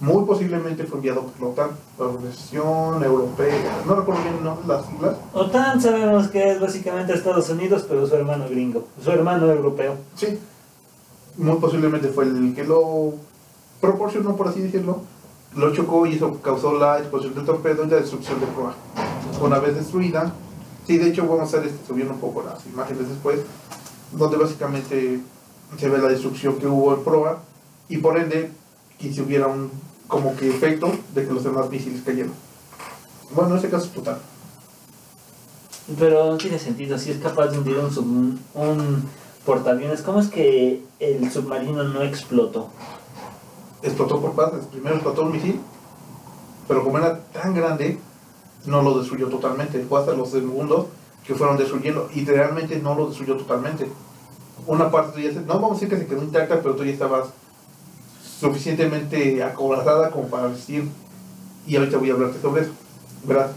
[0.00, 4.58] Muy posiblemente fue enviado por la OTAN, la Organización Europea, no recuerdo bien ¿no?
[4.66, 5.16] las siglas.
[5.32, 9.94] OTAN sabemos que es básicamente Estados Unidos, pero su hermano gringo, su hermano europeo.
[10.14, 10.38] Sí.
[11.36, 13.14] Muy posiblemente fue el que lo
[13.80, 15.02] proporcionó, por así decirlo.
[15.56, 18.74] Lo chocó y eso causó la explosión del torpedo y la destrucción de proa.
[19.42, 20.32] Una vez destruida,
[20.86, 23.40] sí, de hecho vamos a estar este, subiendo un poco las imágenes después,
[24.12, 25.20] donde básicamente
[25.76, 27.42] se ve la destrucción que hubo en proa
[27.88, 28.50] y por ende
[28.98, 29.70] que si hubiera un
[30.06, 32.32] como que efecto de que los demás misiles cayeron.
[33.34, 34.18] Bueno, en este caso es total.
[35.98, 39.04] Pero no tiene sentido, si es capaz de hundir un, un
[39.44, 42.70] portaaviones, ¿cómo es que el submarino no explotó?
[43.82, 44.64] Explotó por partes.
[44.66, 45.60] Primero explotó un misil,
[46.68, 47.98] pero como era tan grande,
[48.66, 49.84] no lo destruyó totalmente.
[49.88, 50.86] Fue hasta los segundos
[51.26, 53.88] que fueron destruyendo y realmente no lo destruyó totalmente.
[54.66, 57.28] Una parte se- no vamos a decir que se quedó intacta, pero tú ya estabas
[58.40, 60.84] suficientemente acorazada como para resistir.
[61.66, 62.72] Y ahorita voy a hablarte sobre eso.
[63.24, 63.50] Verás,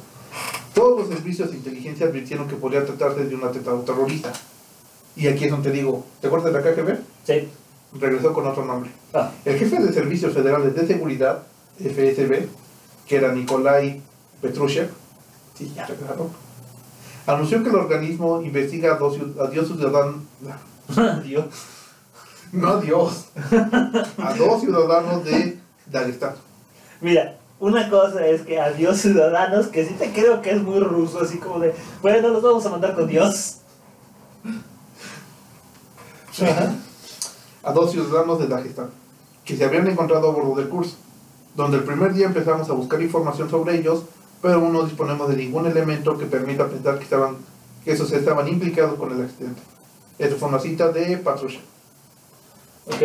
[0.74, 4.34] todos los servicios de inteligencia advirtieron que podría tratarse de un atentado terrorista.
[5.16, 6.98] Y aquí es donde te digo, ¿te acuerdas de la KGB?
[7.26, 7.50] Sí.
[8.00, 8.90] Regresó con otro nombre.
[9.14, 11.44] Ah, El jefe de Servicios Federales de Seguridad,
[11.80, 12.48] FSB,
[13.08, 14.02] que era Nikolai
[14.42, 14.90] Petrushev,
[15.58, 16.30] sí, ya recordaron,
[17.28, 20.16] anunció que el organismo investiga a dos, a dos ciudadanos,
[21.24, 21.46] Dios.
[22.52, 23.26] no a Dios,
[24.18, 25.60] a dos ciudadanos de
[25.92, 26.34] Dagestán.
[27.02, 31.22] Mira, una cosa es que adiós ciudadanos, que sí te creo que es muy ruso,
[31.22, 33.58] así como de, bueno, los vamos a mandar con Dios.
[36.42, 36.74] Ajá.
[37.64, 38.90] A dos ciudadanos de Dagestán,
[39.46, 40.96] que se habían encontrado a bordo del curso,
[41.56, 44.04] donde el primer día empezamos a buscar información sobre ellos,
[44.42, 47.38] pero aún no disponemos de ningún elemento que permita pensar que, estaban,
[47.84, 49.62] que esos estaban implicados con el accidente.
[50.20, 51.62] Esta fue una cita de Patrusha.
[52.88, 53.02] Ok.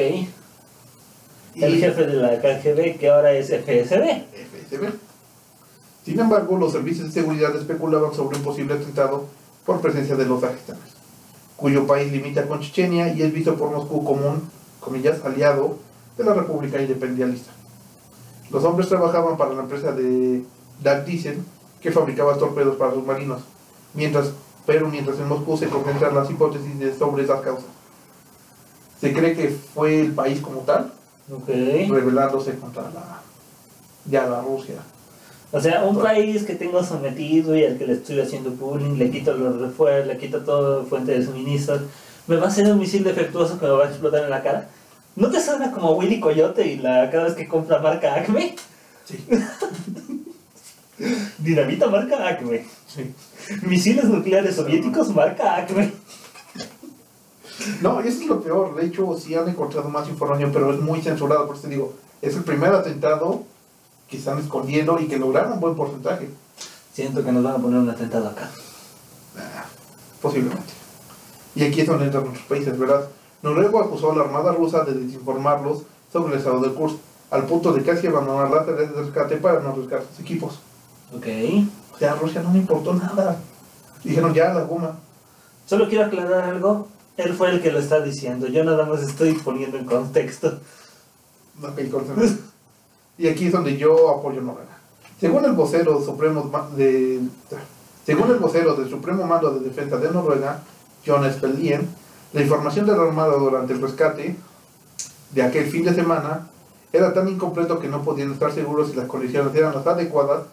[1.55, 4.25] El jefe de la KGB, que ahora es FSB.
[4.33, 4.93] FSB.
[6.05, 9.27] Sin embargo, los servicios de seguridad especulaban sobre un posible atentado
[9.67, 10.88] por presencia de los dagestanes,
[11.59, 15.77] cuyo país limita con Chechenia y es visto por Moscú como un, comillas, aliado
[16.17, 17.51] de la República Independialista.
[18.51, 20.43] Los hombres trabajaban para la empresa de
[20.83, 21.43] Dag Diesel,
[21.83, 23.43] que fabricaba torpedos para submarinos,
[23.93, 24.31] mientras,
[24.65, 27.67] pero mientras en Moscú se concentran las hipótesis de- sobre esas causas.
[29.01, 30.93] Se cree que fue el país como tal,
[31.89, 33.21] rebelándose contra la,
[34.07, 34.77] ya la Rusia.
[35.51, 39.11] O sea, un país que tengo sometido y al que le estoy haciendo bullying, le
[39.11, 41.83] quito los refuerzos, le quito toda fuente de suministros,
[42.27, 44.69] me va a hacer un misil defectuoso que me va a explotar en la cara.
[45.17, 48.57] ¿No te suena como Willy Coyote y la cada vez que compra marca Acme?
[49.07, 49.25] Sí.
[51.39, 52.67] Dinamita marca Acme.
[52.87, 53.15] Sí.
[53.63, 55.93] Misiles nucleares soviéticos marca Acme.
[57.81, 58.77] No, eso es lo peor.
[58.77, 61.47] De hecho, sí han encontrado más información, pero es muy censurado.
[61.47, 63.45] Por eso te digo, es el primer atentado
[64.09, 66.31] que están escondiendo y que lograron un buen porcentaje.
[66.93, 68.51] Siento que nos van a poner un atentado acá.
[69.37, 69.65] Ah,
[70.21, 70.73] Posiblemente.
[71.55, 73.09] Y aquí es donde entran nuestros países, ¿verdad?
[73.43, 76.99] Noruega acusó a la Armada rusa de desinformarlos sobre el estado del curso,
[77.31, 80.59] al punto de casi abandonar las tareas de rescate para no arriesgar sus equipos.
[81.15, 81.27] Ok.
[81.95, 83.37] O sea, a Rusia no le importó nada.
[84.03, 84.99] Dijeron ya la goma.
[85.67, 86.89] Solo quiero aclarar algo.
[87.17, 88.47] Él fue el que lo está diciendo.
[88.47, 90.61] Yo nada más estoy poniendo en contexto.
[91.63, 92.25] Ok, concentra.
[93.19, 94.79] y aquí es donde yo apoyo Noruega.
[95.21, 97.21] Según el vocero supremo de,
[98.07, 100.63] según el vocero del Supremo Mando de Defensa de Noruega,
[101.05, 101.89] John Spellien,
[102.33, 104.37] la información de la Armada durante el rescate
[105.33, 106.49] de aquel fin de semana
[106.93, 110.45] era tan incompleto que no podían estar seguros si las condiciones eran las adecuadas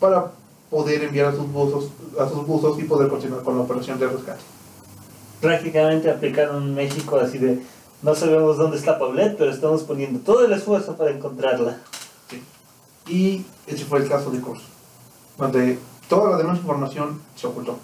[0.00, 0.30] para
[0.70, 4.06] poder enviar a sus buzos, a sus buzos y poder continuar con la operación de
[4.06, 4.40] rescate.
[5.40, 7.60] Prácticamente aplicaron México así de,
[8.02, 11.78] no sabemos dónde está Paulette, pero estamos poniendo todo el esfuerzo para encontrarla.
[12.30, 12.42] Sí.
[13.12, 14.64] Y ese fue el caso de Corso,
[15.36, 17.78] donde toda la demás información se ocultó.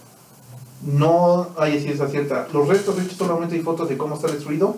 [0.83, 2.47] No hay ciencia cierta.
[2.53, 4.77] Los restos, de hecho, solamente hay fotos de cómo está destruido,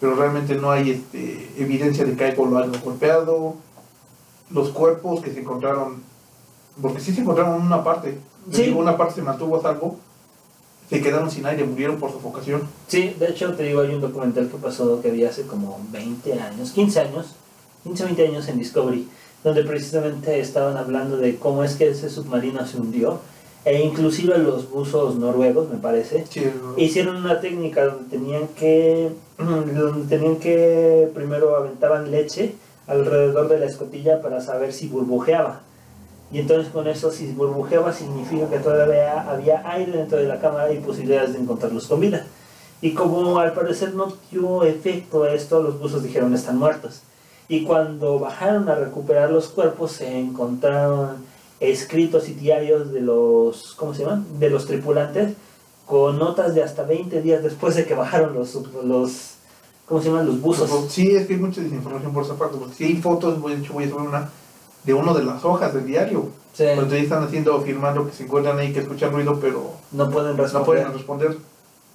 [0.00, 3.54] pero realmente no hay este, evidencia de que hay lo algo golpeado.
[4.50, 6.02] Los cuerpos que se encontraron,
[6.80, 8.18] porque sí se encontraron en una parte,
[8.50, 8.62] Sí.
[8.62, 9.98] digo, una parte se mantuvo a salvo,
[10.88, 12.62] se quedaron sin aire, murieron por sofocación.
[12.86, 16.40] Sí, de hecho te digo, hay un documental que pasó que vi hace como 20
[16.40, 17.34] años, 15 años,
[17.84, 19.08] 15 o 20 años en Discovery,
[19.44, 23.20] donde precisamente estaban hablando de cómo es que ese submarino se hundió,
[23.64, 26.42] e inclusive los buzos noruegos, me parece, Sí,
[26.76, 32.54] hicieron una técnica donde tenían que, donde tenían que, primero aventaban leche
[32.86, 35.60] alrededor de la escotilla para saber si burbujeaba.
[36.30, 40.72] Y entonces con eso, si burbujeaba, significa que todavía había aire dentro de la cámara
[40.72, 42.26] y posibilidades de encontrarlos con vida.
[42.80, 47.02] Y como al parecer no dio efecto esto, los buzos dijeron están muertos.
[47.48, 51.16] Y cuando bajaron a recuperar los cuerpos, se encontraron
[51.60, 54.26] escritos y diarios de los, ¿cómo se llaman?
[54.38, 55.34] De los tripulantes,
[55.86, 59.34] con notas de hasta 20 días después de que bajaron los, los
[59.86, 60.26] ¿cómo se llaman?
[60.26, 60.70] Los buzos.
[60.90, 63.72] Sí, es que hay mucha desinformación por esa parte, porque si hay fotos, de hecho
[63.72, 64.30] voy a subir una
[64.88, 68.24] de uno de las hojas del diario, Sí, donde ahí están haciendo, firmando que se
[68.24, 70.64] encuentran ahí, que escuchan ruido, pero no pueden no responder.
[70.66, 71.36] pueden responder.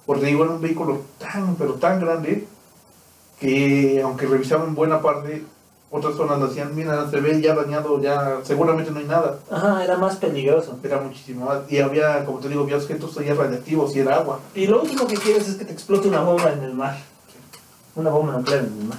[0.06, 2.46] Porque digo, era un vehículo tan, pero tan grande,
[3.40, 5.44] que aunque revisaban buena parte,
[5.90, 9.40] otras zonas lo hacían, mira, se ve ya dañado, ya seguramente no hay nada.
[9.50, 10.78] Ajá, era más peligroso.
[10.84, 11.58] Era muchísimo más.
[11.68, 14.38] Y había, como te digo, había objetos todavía radiactivos y era agua.
[14.54, 16.96] Y lo último que quieres es que te explote una bomba en el mar.
[17.96, 18.98] Una bomba nuclear en el mar.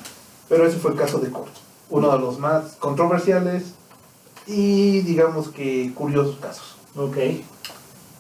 [0.50, 3.75] Pero ese fue el caso de Corto, uno de los más controversiales
[4.48, 6.76] y digamos que curiosos casos.
[6.96, 7.18] Ok.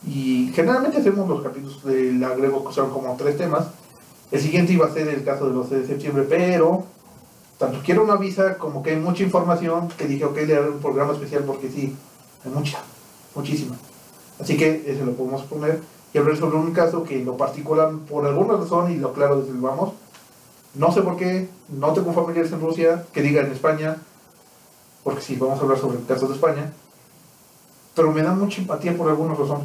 [0.07, 3.67] Y generalmente hacemos los capítulos del agrego que son como tres temas.
[4.31, 6.83] El siguiente iba a ser el caso del 12 de septiembre, pero
[7.57, 10.79] tanto quiero una visa como que hay mucha información que dije, ok, le haré un
[10.79, 11.95] programa especial porque sí,
[12.43, 12.79] hay mucha,
[13.33, 13.75] muchísima.
[14.39, 15.81] Así que ese lo podemos poner
[16.13, 19.51] y hablar sobre un caso que lo particular, por alguna razón, y lo claro desde
[19.51, 19.93] el vamos,
[20.73, 23.97] no sé por qué, no tengo familiares en Rusia, que diga en España,
[25.05, 26.73] porque sí, vamos a hablar sobre el caso de España,
[27.93, 29.61] pero me da mucha empatía por alguna razón.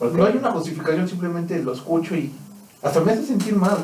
[0.00, 2.32] No hay una justificación, simplemente lo escucho y
[2.80, 3.78] hasta me hace sentir mal.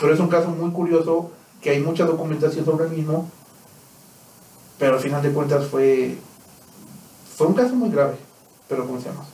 [0.00, 3.28] Pero es un caso muy curioso, que hay mucha documentación sobre el mismo,
[4.78, 6.16] pero al final de cuentas fue,
[7.36, 8.14] fue un caso muy grave,
[8.66, 9.26] pero ¿cómo se llama?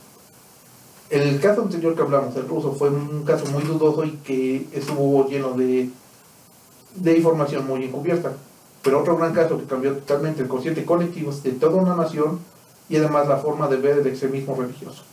[1.09, 5.29] El caso anterior que hablamos, el ruso, fue un caso muy dudoso y que estuvo
[5.29, 5.89] lleno de,
[6.95, 8.33] de información muy encubierta.
[8.83, 12.39] Pero otro gran caso que cambió totalmente el consciente colectivo de toda una nación
[12.89, 15.03] y además la forma de ver el extremismo religioso.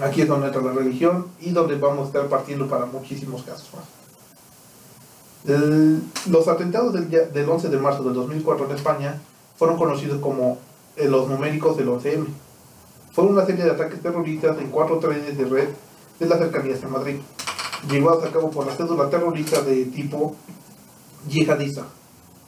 [0.00, 3.68] Aquí es donde entra la religión y donde vamos a estar partiendo para muchísimos casos
[3.74, 3.84] más.
[5.46, 9.20] El- los atentados del, del 11 de marzo de 2004 en España
[9.56, 10.58] fueron conocidos como
[10.96, 12.26] eh, los numéricos del 11M.
[13.12, 15.68] Fue una serie de ataques terroristas en cuatro trenes de red
[16.18, 17.16] de las cercanías de Madrid,
[17.90, 20.34] llevados a cabo por la cédula terrorista de tipo
[21.28, 21.82] yihadista,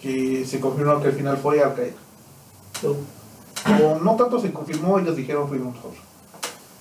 [0.04, 1.94] que se confirmó que al final fue Al Qaeda.
[4.02, 6.02] No tanto se confirmó, ellos dijeron fuimos nosotros.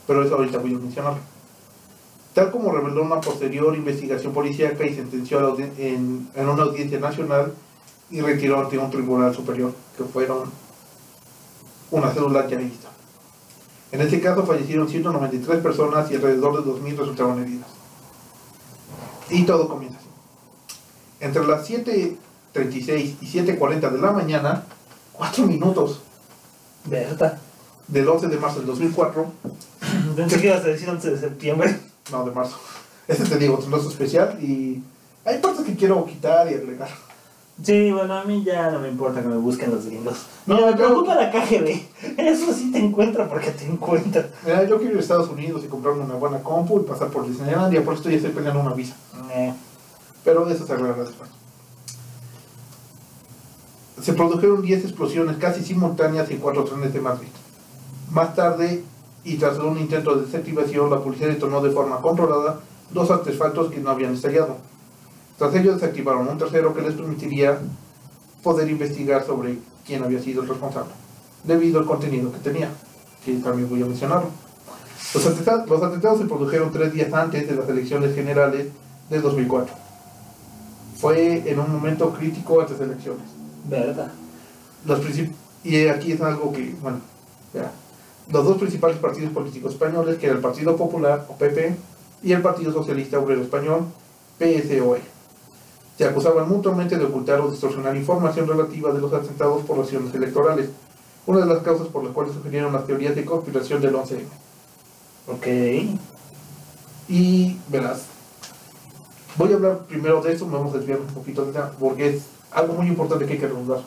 [0.06, 1.20] Pero eso ahorita voy a mencionarlo.
[2.34, 7.54] Tal como reveló una posterior investigación policíaca y sentenció en, en una audiencia nacional
[8.12, 10.52] y retiró ante un tribunal superior, que fueron
[11.92, 12.90] una cédula yihadista.
[13.94, 17.70] En este caso fallecieron 193 personas y alrededor de 2.000 resultaron heridas.
[19.30, 20.10] Y todo comienza así.
[21.22, 21.66] Entre las
[22.54, 24.64] 7.36 y 7.40 de la mañana,
[25.14, 26.02] 4 minutos
[26.86, 27.40] Berta.
[27.88, 29.26] del 11 de marzo del 2004,
[30.16, 31.80] Pensé que ibas a decir 11 de septiembre.
[32.12, 32.58] no, de marzo,
[33.08, 34.82] este te digo, tronazo especial y
[35.26, 36.90] hay partes que quiero quitar y agregar.
[37.64, 40.26] Sí, bueno, a mí ya no me importa que me busquen los gringos.
[40.48, 42.18] No, me preocupa la KGB.
[42.18, 44.28] Eso sí te encuentra porque te encuentra.
[44.44, 47.28] Mira, yo quiero ir a Estados Unidos y comprarme una buena compu y pasar por
[47.28, 48.96] Disneylandia, por esto ya estoy peleando una visa.
[49.32, 49.54] Eh,
[50.26, 51.30] Pero eso se arreglará después.
[54.04, 57.30] Se produjeron 10 explosiones casi simultáneas en cuatro trenes de Madrid.
[58.12, 58.84] Más tarde,
[59.24, 62.60] y tras un intento de desactivación, la policía detonó de forma controlada
[62.92, 64.58] dos artefactos que no habían estallado.
[65.38, 67.60] Tras ello desactivaron un tercero que les permitiría
[68.44, 70.92] poder investigar sobre quién había sido el responsable,
[71.46, 72.70] debido al contenido que tenía,
[73.24, 74.28] que también voy a mencionarlo.
[75.14, 78.68] Los atentados, se produjeron tres días antes de las elecciones generales
[79.10, 79.74] del 2004.
[80.98, 83.33] Fue en un momento crítico antes de elecciones.
[83.66, 84.12] ¿Verdad?
[84.86, 85.32] Los princip-
[85.64, 87.00] y aquí es algo que, bueno,
[87.54, 87.72] ya.
[88.32, 91.76] los dos principales partidos políticos españoles, que era el Partido Popular, o PP,
[92.24, 93.86] y el Partido Socialista Obrero Español,
[94.40, 95.02] PSOE,
[95.98, 100.70] se acusaban mutuamente de ocultar o distorsionar información relativa de los atentados por acciones electorales,
[101.26, 104.24] una de las causas por las cuales surgieron las teorías de conspiración del 11M.
[105.28, 105.48] Ok.
[107.08, 108.04] Y verás,
[109.38, 112.74] voy a hablar primero de me vamos a desviar un poquito tema, porque es algo
[112.74, 113.80] muy importante que hay que recordar.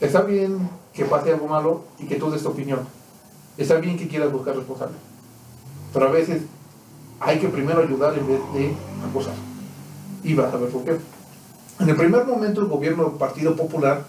[0.00, 2.80] Está bien que pase algo malo y que tú des tu opinión.
[3.56, 4.98] Está bien que quieras buscar responsables.
[5.92, 6.42] Pero a veces
[7.20, 8.74] hay que primero ayudar en vez de
[9.08, 9.34] acusar.
[10.22, 10.96] Y vas a ver por qué.
[11.80, 14.04] En el primer momento el gobierno del Partido Popular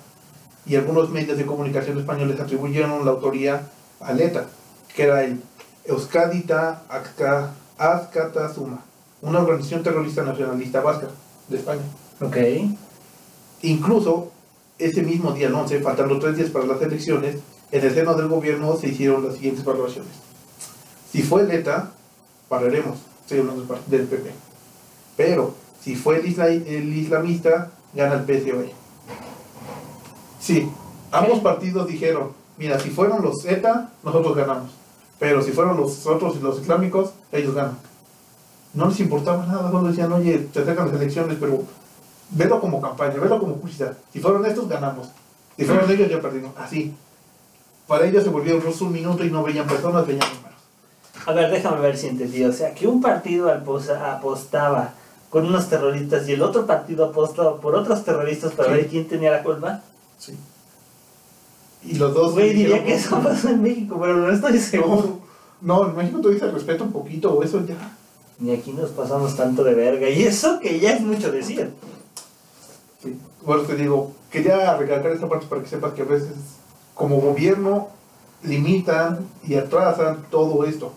[0.65, 3.69] y algunos medios de comunicación españoles atribuyeron la autoría
[4.02, 4.45] a ETA,
[4.93, 5.41] que era el
[5.86, 8.82] Euskadita Azca- Azcatasuma,
[9.22, 11.08] una organización terrorista nacionalista vasca
[11.50, 11.82] de España.
[12.22, 12.38] Ok.
[13.64, 14.32] Incluso
[14.78, 17.38] ese mismo día, el 11, faltando tres días para las elecciones,
[17.72, 20.12] en el seno del gobierno se hicieron las siguientes valoraciones.
[21.12, 21.92] Si fue el ETA,
[22.48, 24.32] pararemos, estoy hablando del PP.
[25.16, 28.72] Pero si fue el, isla- el islamista, gana el PSOE.
[30.40, 30.70] Sí,
[31.12, 34.72] ambos partidos dijeron, mira, si fueron los ETA, nosotros ganamos.
[35.20, 37.78] Pero si fueron los otros y los islámicos, ellos ganan.
[38.78, 41.63] No les importaba nada, solo decían, oye, se acercan las elecciones, pero
[42.30, 43.98] velo como campaña, velo como publicidad.
[44.13, 45.10] Si fueron estos, ganamos.
[45.58, 46.52] Si fueron ellos, ya perdimos.
[46.56, 46.94] Así.
[47.88, 50.60] Para ellos se volvieron rostros un minuto y no veían personas, veían números.
[51.26, 52.44] A ver, déjame ver si entendí.
[52.46, 54.94] O sea, que un partido apostaba
[55.32, 58.76] con unos terroristas y el otro partido apostaba por otros terroristas para Sí.
[58.76, 59.82] ver quién tenía la culpa.
[60.20, 60.38] Sí.
[61.84, 62.34] Y los dos.
[62.34, 65.20] Güey, diría que eso pasó en México, pero no estoy seguro.
[65.62, 67.76] No, no, en México tú dices respeto un poquito o eso ya.
[68.39, 70.10] Ni aquí nos pasamos tanto de verga.
[70.10, 71.71] Y eso que ya es mucho decir.
[73.02, 73.19] Sí.
[73.43, 76.34] Bueno, te digo, quería recalcar esta parte para que sepas que a veces,
[76.93, 77.89] como gobierno,
[78.43, 80.93] limitan y atrasan todo esto.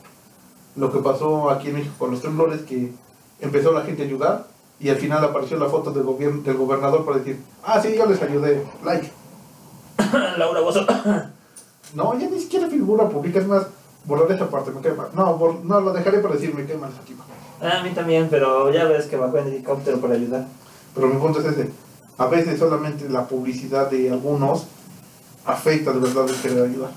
[0.77, 2.93] Lo que pasó aquí en México con los temblores, que
[3.41, 4.47] empezó la gente a ayudar
[4.79, 8.07] y al final apareció la foto del, gobierno, del gobernador para decir, ah, sí, yo
[8.07, 9.11] les ayudé, like.
[10.39, 10.87] Laura Bozo.
[11.95, 13.67] No, ya ni siquiera figura pública, es más,
[14.05, 15.09] borrar esa parte, me cae mal.
[15.15, 17.25] No, bor- no, lo dejaré para decir, me cae mal esa tipa.
[17.61, 20.47] Ah, a mí también, pero ya ves que bajó en helicóptero para ayudar.
[20.95, 21.71] Pero mi punto es ese.
[22.19, 24.67] A veces solamente la publicidad de algunos
[25.45, 26.91] afecta de verdad el querer ayudar,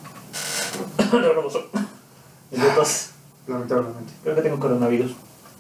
[3.48, 4.14] lamentablemente.
[4.24, 5.14] Creo que tengo coronavirus.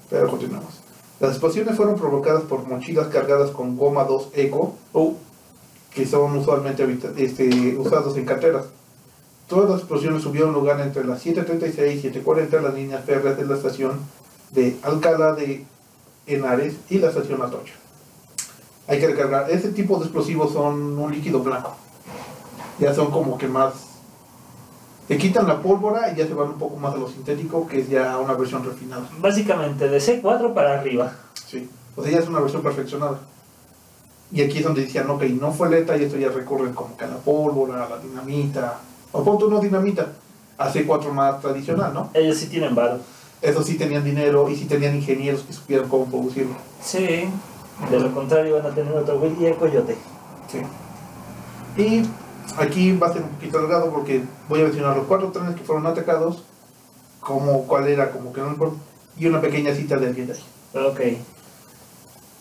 [0.09, 0.79] Pero continuamos.
[1.19, 5.13] Las explosiones fueron provocadas por mochilas cargadas con goma 2 eco, Uh,
[5.93, 6.85] que son usualmente
[7.17, 8.65] este, usados en carteras.
[9.47, 13.45] Todas las explosiones tuvieron lugar entre las 7.36 y 7.40 en las líneas férreas de
[13.45, 13.99] la estación
[14.51, 15.65] de Alcalá de
[16.25, 17.73] Henares y la estación Atocha.
[18.87, 19.49] Hay que recargar.
[19.49, 21.75] Ese tipo de explosivos son un líquido blanco.
[22.79, 23.73] Ya son como que más...
[25.07, 27.81] Te quitan la pólvora y ya se van un poco más a lo sintético, que
[27.81, 29.07] es ya una versión refinada.
[29.19, 31.13] básicamente de C4 para arriba.
[31.45, 31.69] Sí.
[31.95, 33.19] O sea, ya es una versión perfeccionada.
[34.31, 37.03] Y aquí es donde decían, ok, no fue leta y esto ya recorre como que
[37.03, 38.79] a la pólvora, a la dinamita.
[39.13, 40.11] O punto no dinamita,
[40.57, 42.09] a C4 más tradicional, ¿no?
[42.13, 42.99] Ellos sí tienen varo.
[43.41, 46.55] Eso sí tenían dinero y sí tenían ingenieros que supieran cómo producirlo.
[46.81, 47.29] Sí.
[47.89, 49.95] De lo contrario van a tener otro Willy y el coyote.
[50.51, 50.61] Sí.
[51.81, 52.03] Y
[52.57, 55.63] aquí va a ser un poquito alargado porque voy a mencionar los cuatro trenes que
[55.63, 56.43] fueron atacados,
[57.19, 58.75] como cuál era, como que no acuerdo,
[59.17, 60.43] y una pequeña cita de alguien de ahí.
[60.75, 60.99] Ok.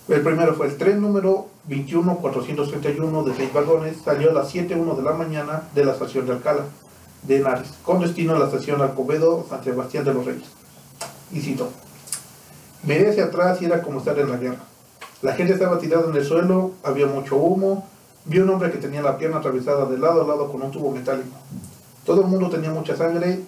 [0.09, 5.03] El primero fue el tren número 21431 de 6 vagones, salió a las 7.1 de
[5.03, 6.65] la mañana de la estación de Alcalá
[7.23, 10.49] de Henares, con destino a la estación Alcobedo, San Sebastián de los Reyes.
[11.31, 11.71] Y cito,
[12.83, 14.65] miré hacia atrás y era como estar en la guerra.
[15.23, 17.87] La gente estaba tirada en el suelo, había mucho humo,
[18.25, 20.91] vi un hombre que tenía la pierna atravesada de lado a lado con un tubo
[20.91, 21.37] metálico.
[22.05, 23.41] Todo el mundo tenía mucha sangre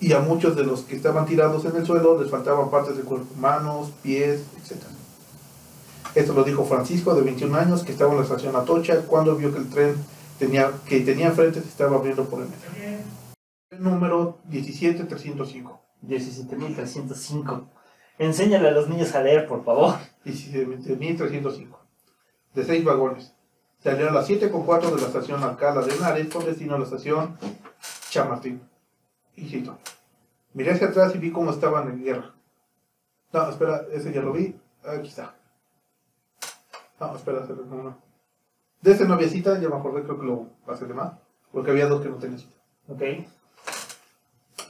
[0.00, 3.04] y a muchos de los que estaban tirados en el suelo les faltaban partes del
[3.04, 4.95] cuerpo, manos, pies, etc.
[6.16, 9.52] Esto lo dijo Francisco, de 21 años, que estaba en la estación Atocha, cuando vio
[9.52, 9.94] que el tren
[10.38, 13.02] tenía, que tenía enfrente se estaba abriendo por el medio.
[13.68, 15.78] El número 17305.
[16.08, 17.68] 17.305.
[18.18, 19.96] Enséñale a los niños a leer, por favor.
[20.24, 21.80] 17305.
[22.54, 23.34] De 6 vagones.
[23.84, 27.36] Salió a las 7.4 de la estación Alcalá de Henares con destino a la estación
[28.08, 28.62] Chamartín.
[29.34, 29.76] Y cito.
[30.54, 32.34] Miré hacia atrás y vi cómo estaban en guerra.
[33.34, 34.56] No, espera, ese ya lo vi.
[34.82, 35.34] Aquí está.
[37.00, 37.98] No, espera, espera, no, no.
[38.80, 41.14] De ese no había cita, ya me acordé, creo que lo pasé de más.
[41.52, 42.56] Porque había dos que no tenían cita.
[42.88, 43.02] Ok.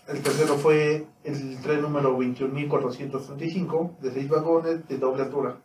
[0.08, 5.56] El tercero fue el tren número 21.435 de 6 vagones de doble altura.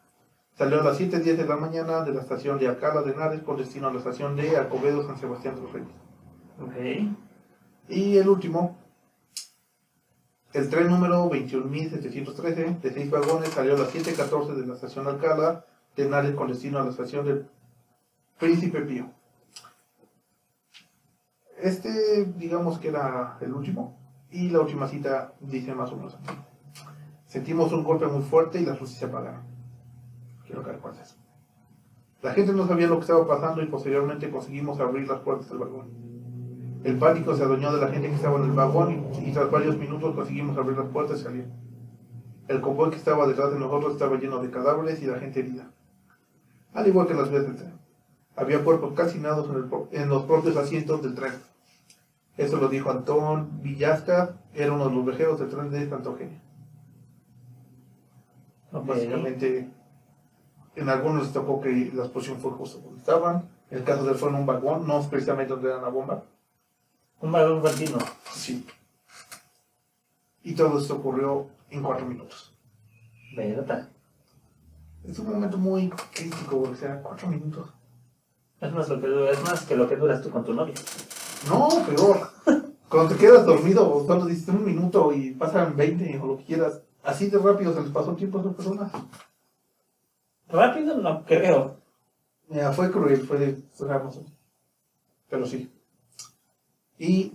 [0.58, 3.58] Salió a las 7.10 de la mañana de la estación de Alcalá de Henares con
[3.58, 5.90] destino a la estación de Alcobedo San Sebastián de los Reyes.
[6.60, 7.16] Ok.
[7.90, 8.78] Y el último,
[10.54, 15.66] el tren número 21.713 de 6 vagones salió a las 7.14 de la estación Alcalá
[15.96, 17.48] de Henares con destino a la estación del
[18.40, 19.12] Príncipe Pío.
[21.60, 23.98] Este, digamos que era el último,
[24.32, 26.38] y la última cita dice más o menos así.
[27.26, 29.44] Sentimos un golpe muy fuerte y las luces se apagaron.
[30.46, 31.18] Quiero que recuerdes.
[32.22, 35.60] La gente no sabía lo que estaba pasando y posteriormente conseguimos abrir las puertas del
[35.60, 35.90] vagón.
[36.84, 39.52] El pánico se adueñó de la gente que estaba en el vagón y, y tras
[39.52, 41.48] varios minutos conseguimos abrir las puertas y salir.
[42.48, 45.72] El convoy que estaba detrás de nosotros estaba lleno de cadáveres y la gente herida.
[46.74, 47.80] Al igual que las vías del tren.
[48.36, 51.34] Había cuerpos calcinados en, el en los propios asientos del tren.
[52.38, 56.42] Eso lo dijo Antón Villasca, era uno de los viajeros del tren de Santa Eugenia.
[58.72, 59.70] Básicamente,
[60.76, 63.50] en algunos les tocó que la explosión fue justo donde estaban.
[63.70, 66.24] En el caso de él fue en un vagón, no precisamente donde era la bomba.
[67.20, 68.00] Un vagón continuo.
[68.32, 68.66] Sí.
[70.44, 72.56] Y todo esto ocurrió en cuatro minutos.
[73.36, 73.90] ¿Verdad?
[75.08, 77.70] Es un momento muy crítico, porque sea cuatro minutos.
[78.60, 80.76] Es más, lo que dura, es más que lo que duras tú con tu novio.
[81.50, 82.30] No, peor.
[82.88, 86.82] Cuando te quedas dormido, solo dices un minuto y pasan 20 o lo que quieras.
[87.04, 88.92] Así de rápido se les pasó el tiempo a esa persona.
[90.50, 91.78] Rápido no creo.
[92.50, 93.58] Mira, fue cruel, fue,
[93.90, 94.26] hermoso.
[95.30, 95.72] Pero sí.
[97.00, 97.34] Y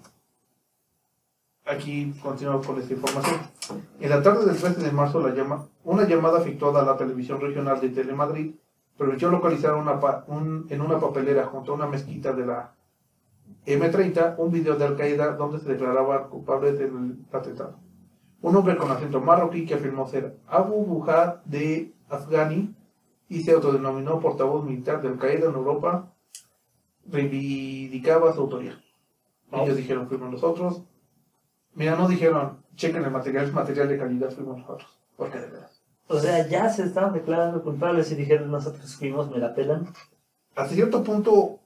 [1.65, 3.56] aquí continuamos con esta información.
[4.01, 7.41] En la tarde del 13 de marzo, la llama, una llamada efectuada a la televisión
[7.41, 8.55] regional de Telemadrid
[8.97, 12.73] permitió localizar una pa- un- en una papelera junto a una mezquita de la
[13.67, 17.75] M30 un video de Al-Qaeda donde se declaraba culpable del atentado.
[18.43, 22.75] Un hombre con acento marroquí que afirmó ser Abu Buhar de Afghani
[23.29, 26.13] y se autodenominó portavoz militar de Al-Qaeda en Europa,
[27.11, 28.81] reivindicaba su autoría.
[29.53, 30.83] Ellos dijeron, fuimos nosotros.
[31.77, 34.91] Mira, no dijeron, chequen el material, es material de calidad, fuimos nosotros.
[35.17, 35.83] Porque de veras.
[36.09, 39.93] O sea, ya se estaban declarando culpables y dijeron nosotros fuimos, me la pelan.
[40.55, 41.59] Hasta cierto punto,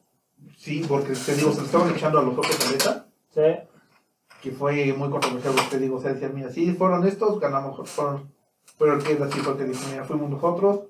[0.56, 3.68] sí, porque te digo, se estaban echando a los ojos a Leta, Sí.
[4.42, 8.32] que fue muy controversial, te digo, o sea, decían, mira, sí, fueron estos, ganamos, fueron.
[8.78, 10.80] Pero el que era así fue el que dijo, mira, fuimos nosotros,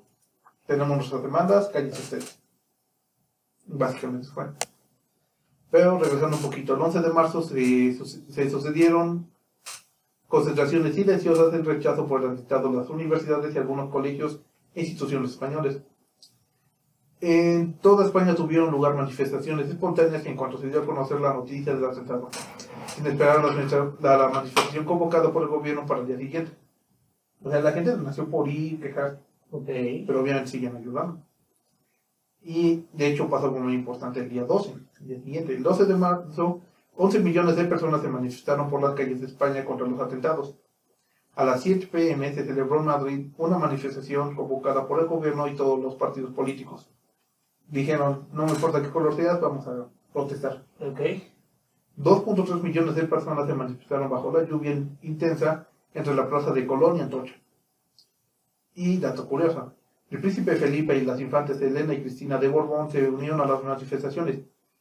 [0.66, 2.38] tenemos nuestras demandas, cállense ustedes.
[3.66, 4.46] Básicamente fue.
[5.70, 9.30] Pero regresando un poquito, el 11 de marzo se, suce- se sucedieron
[10.26, 14.40] concentraciones silenciosas en rechazo por el atentado de las universidades y algunos colegios
[14.74, 15.80] e instituciones españoles.
[17.20, 21.74] En toda España tuvieron lugar manifestaciones espontáneas en cuanto se dio a conocer la noticia
[21.74, 22.30] del atentado,
[22.96, 26.52] sin esperar la, la- manifestación convocada por el gobierno para el día siguiente.
[27.42, 29.66] O sea, la gente nació por ir, quejar, Ok.
[30.06, 31.20] pero obviamente siguen ayudando.
[32.42, 35.54] Y de hecho pasó algo muy importante el día 12, el día siguiente.
[35.54, 36.60] El 12 de marzo,
[36.96, 40.56] 11 millones de personas se manifestaron por las calles de España contra los atentados.
[41.34, 45.54] A las 7 pm se celebró en Madrid una manifestación convocada por el gobierno y
[45.54, 46.90] todos los partidos políticos.
[47.68, 50.64] Dijeron, no me importa qué color seas, vamos a protestar.
[50.80, 51.00] Ok.
[51.96, 54.72] 2.3 millones de personas se manifestaron bajo la lluvia
[55.02, 57.34] intensa entre la plaza de Colón y Antorcha.
[58.74, 59.72] Y dato curioso,
[60.10, 63.62] el príncipe Felipe y las infantes Elena y Cristina de Borbón se unieron a las
[63.62, 64.40] manifestaciones,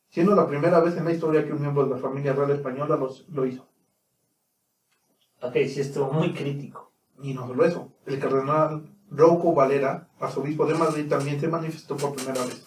[0.10, 2.96] siendo la primera vez en la historia que un miembro de la familia real española
[2.96, 3.68] los- lo hizo.
[5.42, 6.92] Ok, sí estuvo muy crítico.
[7.22, 12.16] Y no solo eso, el cardenal Rouco Valera, arzobispo de Madrid, también se manifestó por
[12.16, 12.64] primera vez.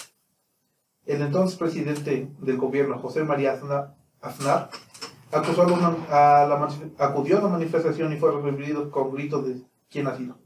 [1.06, 4.70] El entonces presidente del gobierno, José María Aznar,
[5.32, 9.62] acusó a a la manif- acudió a la manifestación y fue recibido con gritos de
[9.90, 10.36] ¿quién ha sido?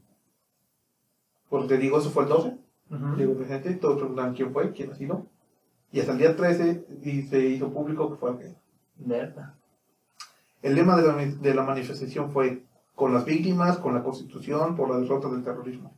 [1.49, 2.57] Porque te digo, eso fue el 12,
[2.89, 3.15] Ujú.
[3.15, 5.25] digo presente, todos preguntaban quién fue, quién ha sido.
[5.91, 8.55] Y hasta el día 13 y se hizo público que fue aquel.
[8.97, 9.53] Verdad.
[10.61, 12.63] El lema de la, de la manifestación fue
[12.95, 15.93] con las víctimas, con la constitución, por la derrota del terrorismo.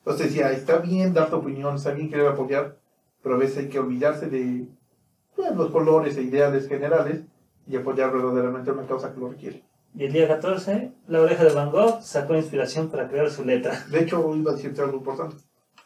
[0.00, 2.76] Entonces decía, está bien dar tu opinión, está bien querer apoyar,
[3.22, 4.66] pero a veces hay que olvidarse de
[5.36, 7.22] pues, los colores e ideales generales
[7.66, 9.62] y apoyar verdaderamente una causa que lo requiere.
[9.94, 13.84] Y el día 14, la oreja de Van Gogh sacó inspiración para crear su letra.
[13.90, 15.36] De hecho, iba a decirte algo importante.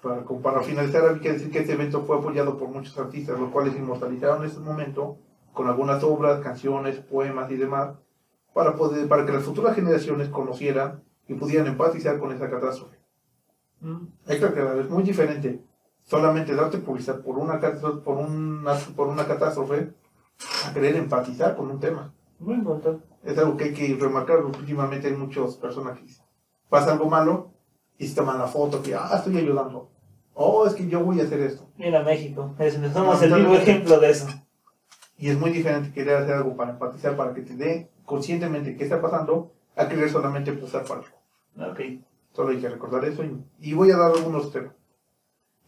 [0.02, 3.50] Para, para finalizar, hay que decir que este evento fue apoyado por muchos artistas, los
[3.50, 5.18] cuales inmortalizaron este momento
[5.52, 7.94] con algunas obras, canciones, poemas y demás,
[8.52, 12.98] para, poder, para que las futuras generaciones conocieran y pudieran empatizar con esa catástrofe.
[13.80, 14.06] Mm.
[14.26, 15.62] Hay que aclarar, es muy diferente
[16.04, 19.92] solamente darte publicidad por una, por una, por una catástrofe
[20.66, 22.12] a querer empatizar con un tema.
[22.42, 23.00] Muy punto.
[23.22, 24.44] Es algo que hay que remarcar.
[24.44, 26.06] Últimamente hay muchas personas que
[26.68, 27.52] pasa algo malo
[27.98, 29.90] y se toman la foto que, ah, estoy ayudando.
[30.34, 31.68] Oh, es que yo voy a hacer esto.
[31.76, 34.26] Mira México, es, somos el vivo ejemplo de eso.
[35.18, 38.84] Y es muy diferente querer hacer algo para empatizar, para que te dé conscientemente qué
[38.84, 41.72] está pasando, a querer solamente pasar para algo.
[41.72, 41.80] Ok.
[42.32, 43.22] Solo hay que recordar eso.
[43.22, 44.72] Y, y voy a dar algunos temas.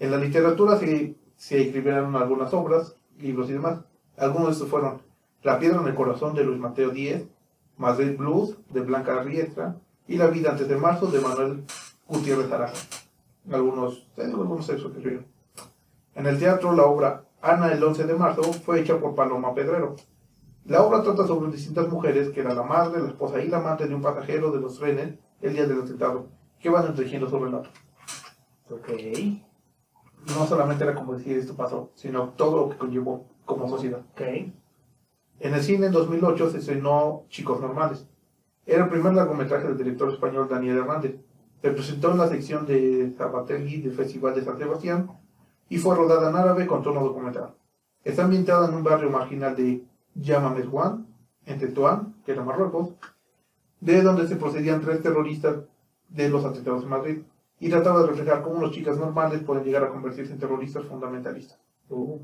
[0.00, 3.80] En la literatura se, se escribieron algunas obras, libros y demás.
[4.16, 5.02] Algunos de estos fueron
[5.44, 7.28] La piedra en el corazón de Luis Mateo Díez,
[7.76, 9.76] Madrid Blues de Blanca Riestra
[10.08, 11.64] y La vida antes de marzo de Manuel
[12.08, 12.72] Gutiérrez Araja.
[13.52, 15.26] Algunos, algunos textos que escribieron.
[16.14, 19.96] En el teatro la obra Ana el 11 de marzo fue hecha por Paloma Pedrero.
[20.64, 23.86] La obra trata sobre distintas mujeres que era la madre, la esposa y la amante
[23.86, 26.28] de un pasajero de los trenes el día del atentado,
[26.58, 27.68] que van entretejiendo su relato.
[28.70, 28.88] Ok.
[30.34, 34.00] No solamente era como decir esto pasó, sino todo lo que conllevó como sociedad.
[34.12, 34.22] Ok.
[35.40, 38.06] En el cine en 2008 se estrenó Chicos Normales.
[38.66, 41.16] Era el primer largometraje del director español Daniel Hernández.
[41.60, 45.10] Se presentó en la sección de Zapatelli del Festival de San Sebastián
[45.68, 47.54] y fue rodada en árabe con tono documental.
[48.04, 49.82] Está ambientada en un barrio marginal de
[50.14, 51.06] Yamamezhuán,
[51.46, 52.90] en Tetuán, que era Marruecos,
[53.80, 55.56] de donde se procedían tres terroristas
[56.08, 57.22] de los atentados en Madrid,
[57.60, 61.58] y trataba de reflejar cómo los chicas normales pueden llegar a convertirse en terroristas fundamentalistas.
[61.88, 62.18] Uh,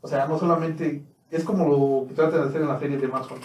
[0.00, 3.08] O sea, no solamente es como lo que tratan de hacer en la serie de
[3.08, 3.38] Manson.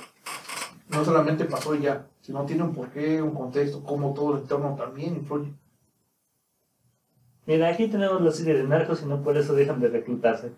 [0.90, 5.16] No solamente pasó ya, sino tiene un porqué, un contexto, cómo todo el entorno también
[5.16, 5.54] influye.
[7.46, 10.52] Mira, aquí tenemos la serie de narcos y no por eso dejan de reclutarse.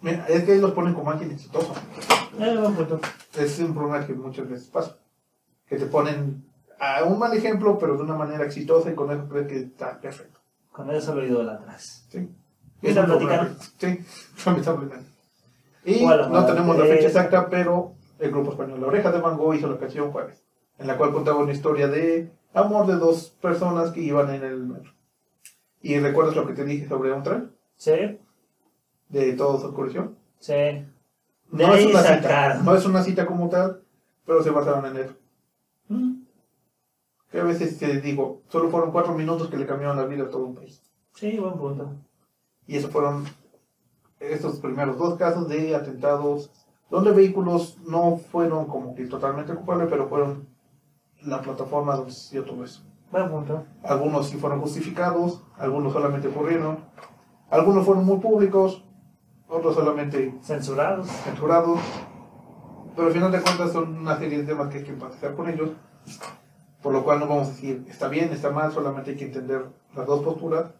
[0.00, 1.74] Mira, es que ahí los ponen como alguien exitoso.
[2.38, 3.00] Eh.
[3.36, 4.96] Es un problema que muchas veces pasa.
[5.66, 6.44] Que te ponen
[6.78, 10.00] a un mal ejemplo, pero de una manera exitosa y con eso crees que está
[10.00, 10.38] perfecto.
[10.70, 12.06] Con eso lo idolatras.
[12.08, 12.28] ¿sí?
[12.82, 13.40] ¿Y la un problema.
[13.40, 13.58] platicaron?
[13.78, 14.06] Sí,
[14.46, 15.15] lamentablemente.
[15.86, 16.96] Y ¿Cuál la no tenemos la madre?
[16.96, 20.42] fecha exacta, pero el grupo español La Oreja de Van Gogh hizo la canción Jueves,
[20.78, 24.66] en la cual contaba una historia de amor de dos personas que iban en el
[24.66, 24.92] metro.
[25.80, 27.52] ¿Y recuerdas lo que te dije sobre un tren?
[27.76, 28.18] Sí,
[29.08, 30.12] De todo su ocurrió.
[30.40, 30.52] sí.
[30.52, 33.80] De No es una cita, no es una cita como tal,
[34.24, 35.14] pero se basaron en eso.
[35.88, 36.22] Mm,
[37.30, 40.28] Que a veces te digo, solo fueron cuatro minutos que le cambiaron la vida a
[40.30, 40.82] todo un país.
[41.14, 41.94] Sí, buen punto.
[42.66, 43.24] Y esos fueron
[44.20, 46.50] estos primeros dos casos de atentados
[46.90, 50.48] donde vehículos no fueron como que totalmente culpables, pero fueron
[51.22, 52.82] la plataforma donde se dio todo eso.
[53.82, 56.78] Algunos sí fueron justificados, algunos solamente ocurrieron,
[57.50, 58.84] algunos fueron muy públicos,
[59.48, 61.06] otros solamente Censurados.
[61.08, 61.80] censurados,
[62.94, 65.48] pero al final de cuentas son una serie de temas que hay que empatizar con
[65.48, 65.70] ellos,
[66.82, 69.66] por lo cual no vamos a decir está bien, está mal, solamente hay que entender
[69.94, 70.72] las dos posturas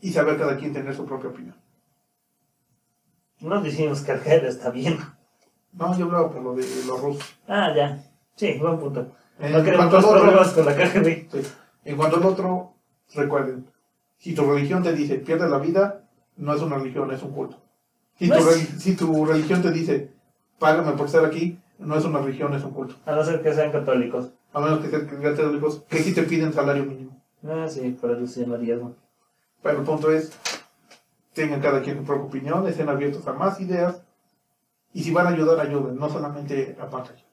[0.00, 1.56] y saber cada quien tener su propia opinión.
[3.40, 4.98] No decimos que Al-Qaeda está bien.
[5.72, 7.36] No, yo hablaba por lo de los rusos.
[7.46, 8.02] Ah, ya.
[8.36, 9.12] Sí, buen punto.
[9.38, 11.28] En No queremos cuanto al más otro- problemas con la KGB.
[11.30, 11.48] Sí.
[11.84, 12.72] En cuanto al otro,
[13.14, 13.66] recuerden,
[14.18, 16.02] si tu religión te dice pierde la vida,
[16.36, 17.58] no es una religión, es un culto.
[18.18, 20.10] Si, No tu, es- reli- si tu religión te dice
[20.58, 22.96] págame por estar aquí, no es una religión, es un culto.
[23.06, 24.30] A no ser que sean católicos.
[24.52, 27.22] A menos que sean católicos, que sí te piden salario mínimo.
[27.46, 28.44] Ah, sí, pero eso se.
[28.44, 30.32] Pero el punto es,
[31.38, 34.02] tengan cada quien su propia opinión, estén abiertos a más ideas,
[34.92, 37.24] y si van a ayudar, ayuden, no solamente a pantalla.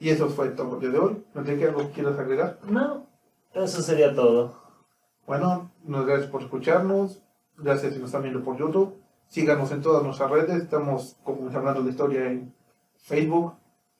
[0.00, 1.24] Y eso fue todo el día de hoy.
[1.34, 2.58] ¿No te algo que quieras agregar?
[2.66, 3.06] No,
[3.52, 4.62] eso sería todo.
[5.26, 7.20] Bueno, muchas gracias por escucharnos.
[7.58, 8.96] Gracias si nos están viendo por YouTube.
[9.26, 10.62] Síganos en todas nuestras redes.
[10.62, 12.54] Estamos como hablando de historia en
[12.96, 13.54] Facebook,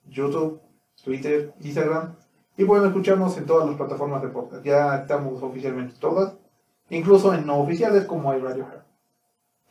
[0.07, 0.59] YouTube,
[1.03, 2.15] Twitter, Instagram.
[2.57, 4.63] Y pueden escucharnos en todas las plataformas de podcast.
[4.65, 6.35] Ya estamos oficialmente todas.
[6.89, 8.88] Incluso en no oficiales como hay Radio.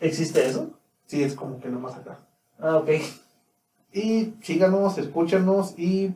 [0.01, 0.79] ¿Existe eso?
[1.07, 2.21] Sí, es como que nomás acá.
[2.59, 2.91] Ah, ok.
[3.93, 6.15] Y síganos, escúchanos y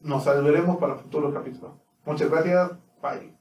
[0.00, 1.72] nos veremos para futuros capítulos.
[2.04, 2.72] Muchas gracias.
[3.02, 3.36] Bye.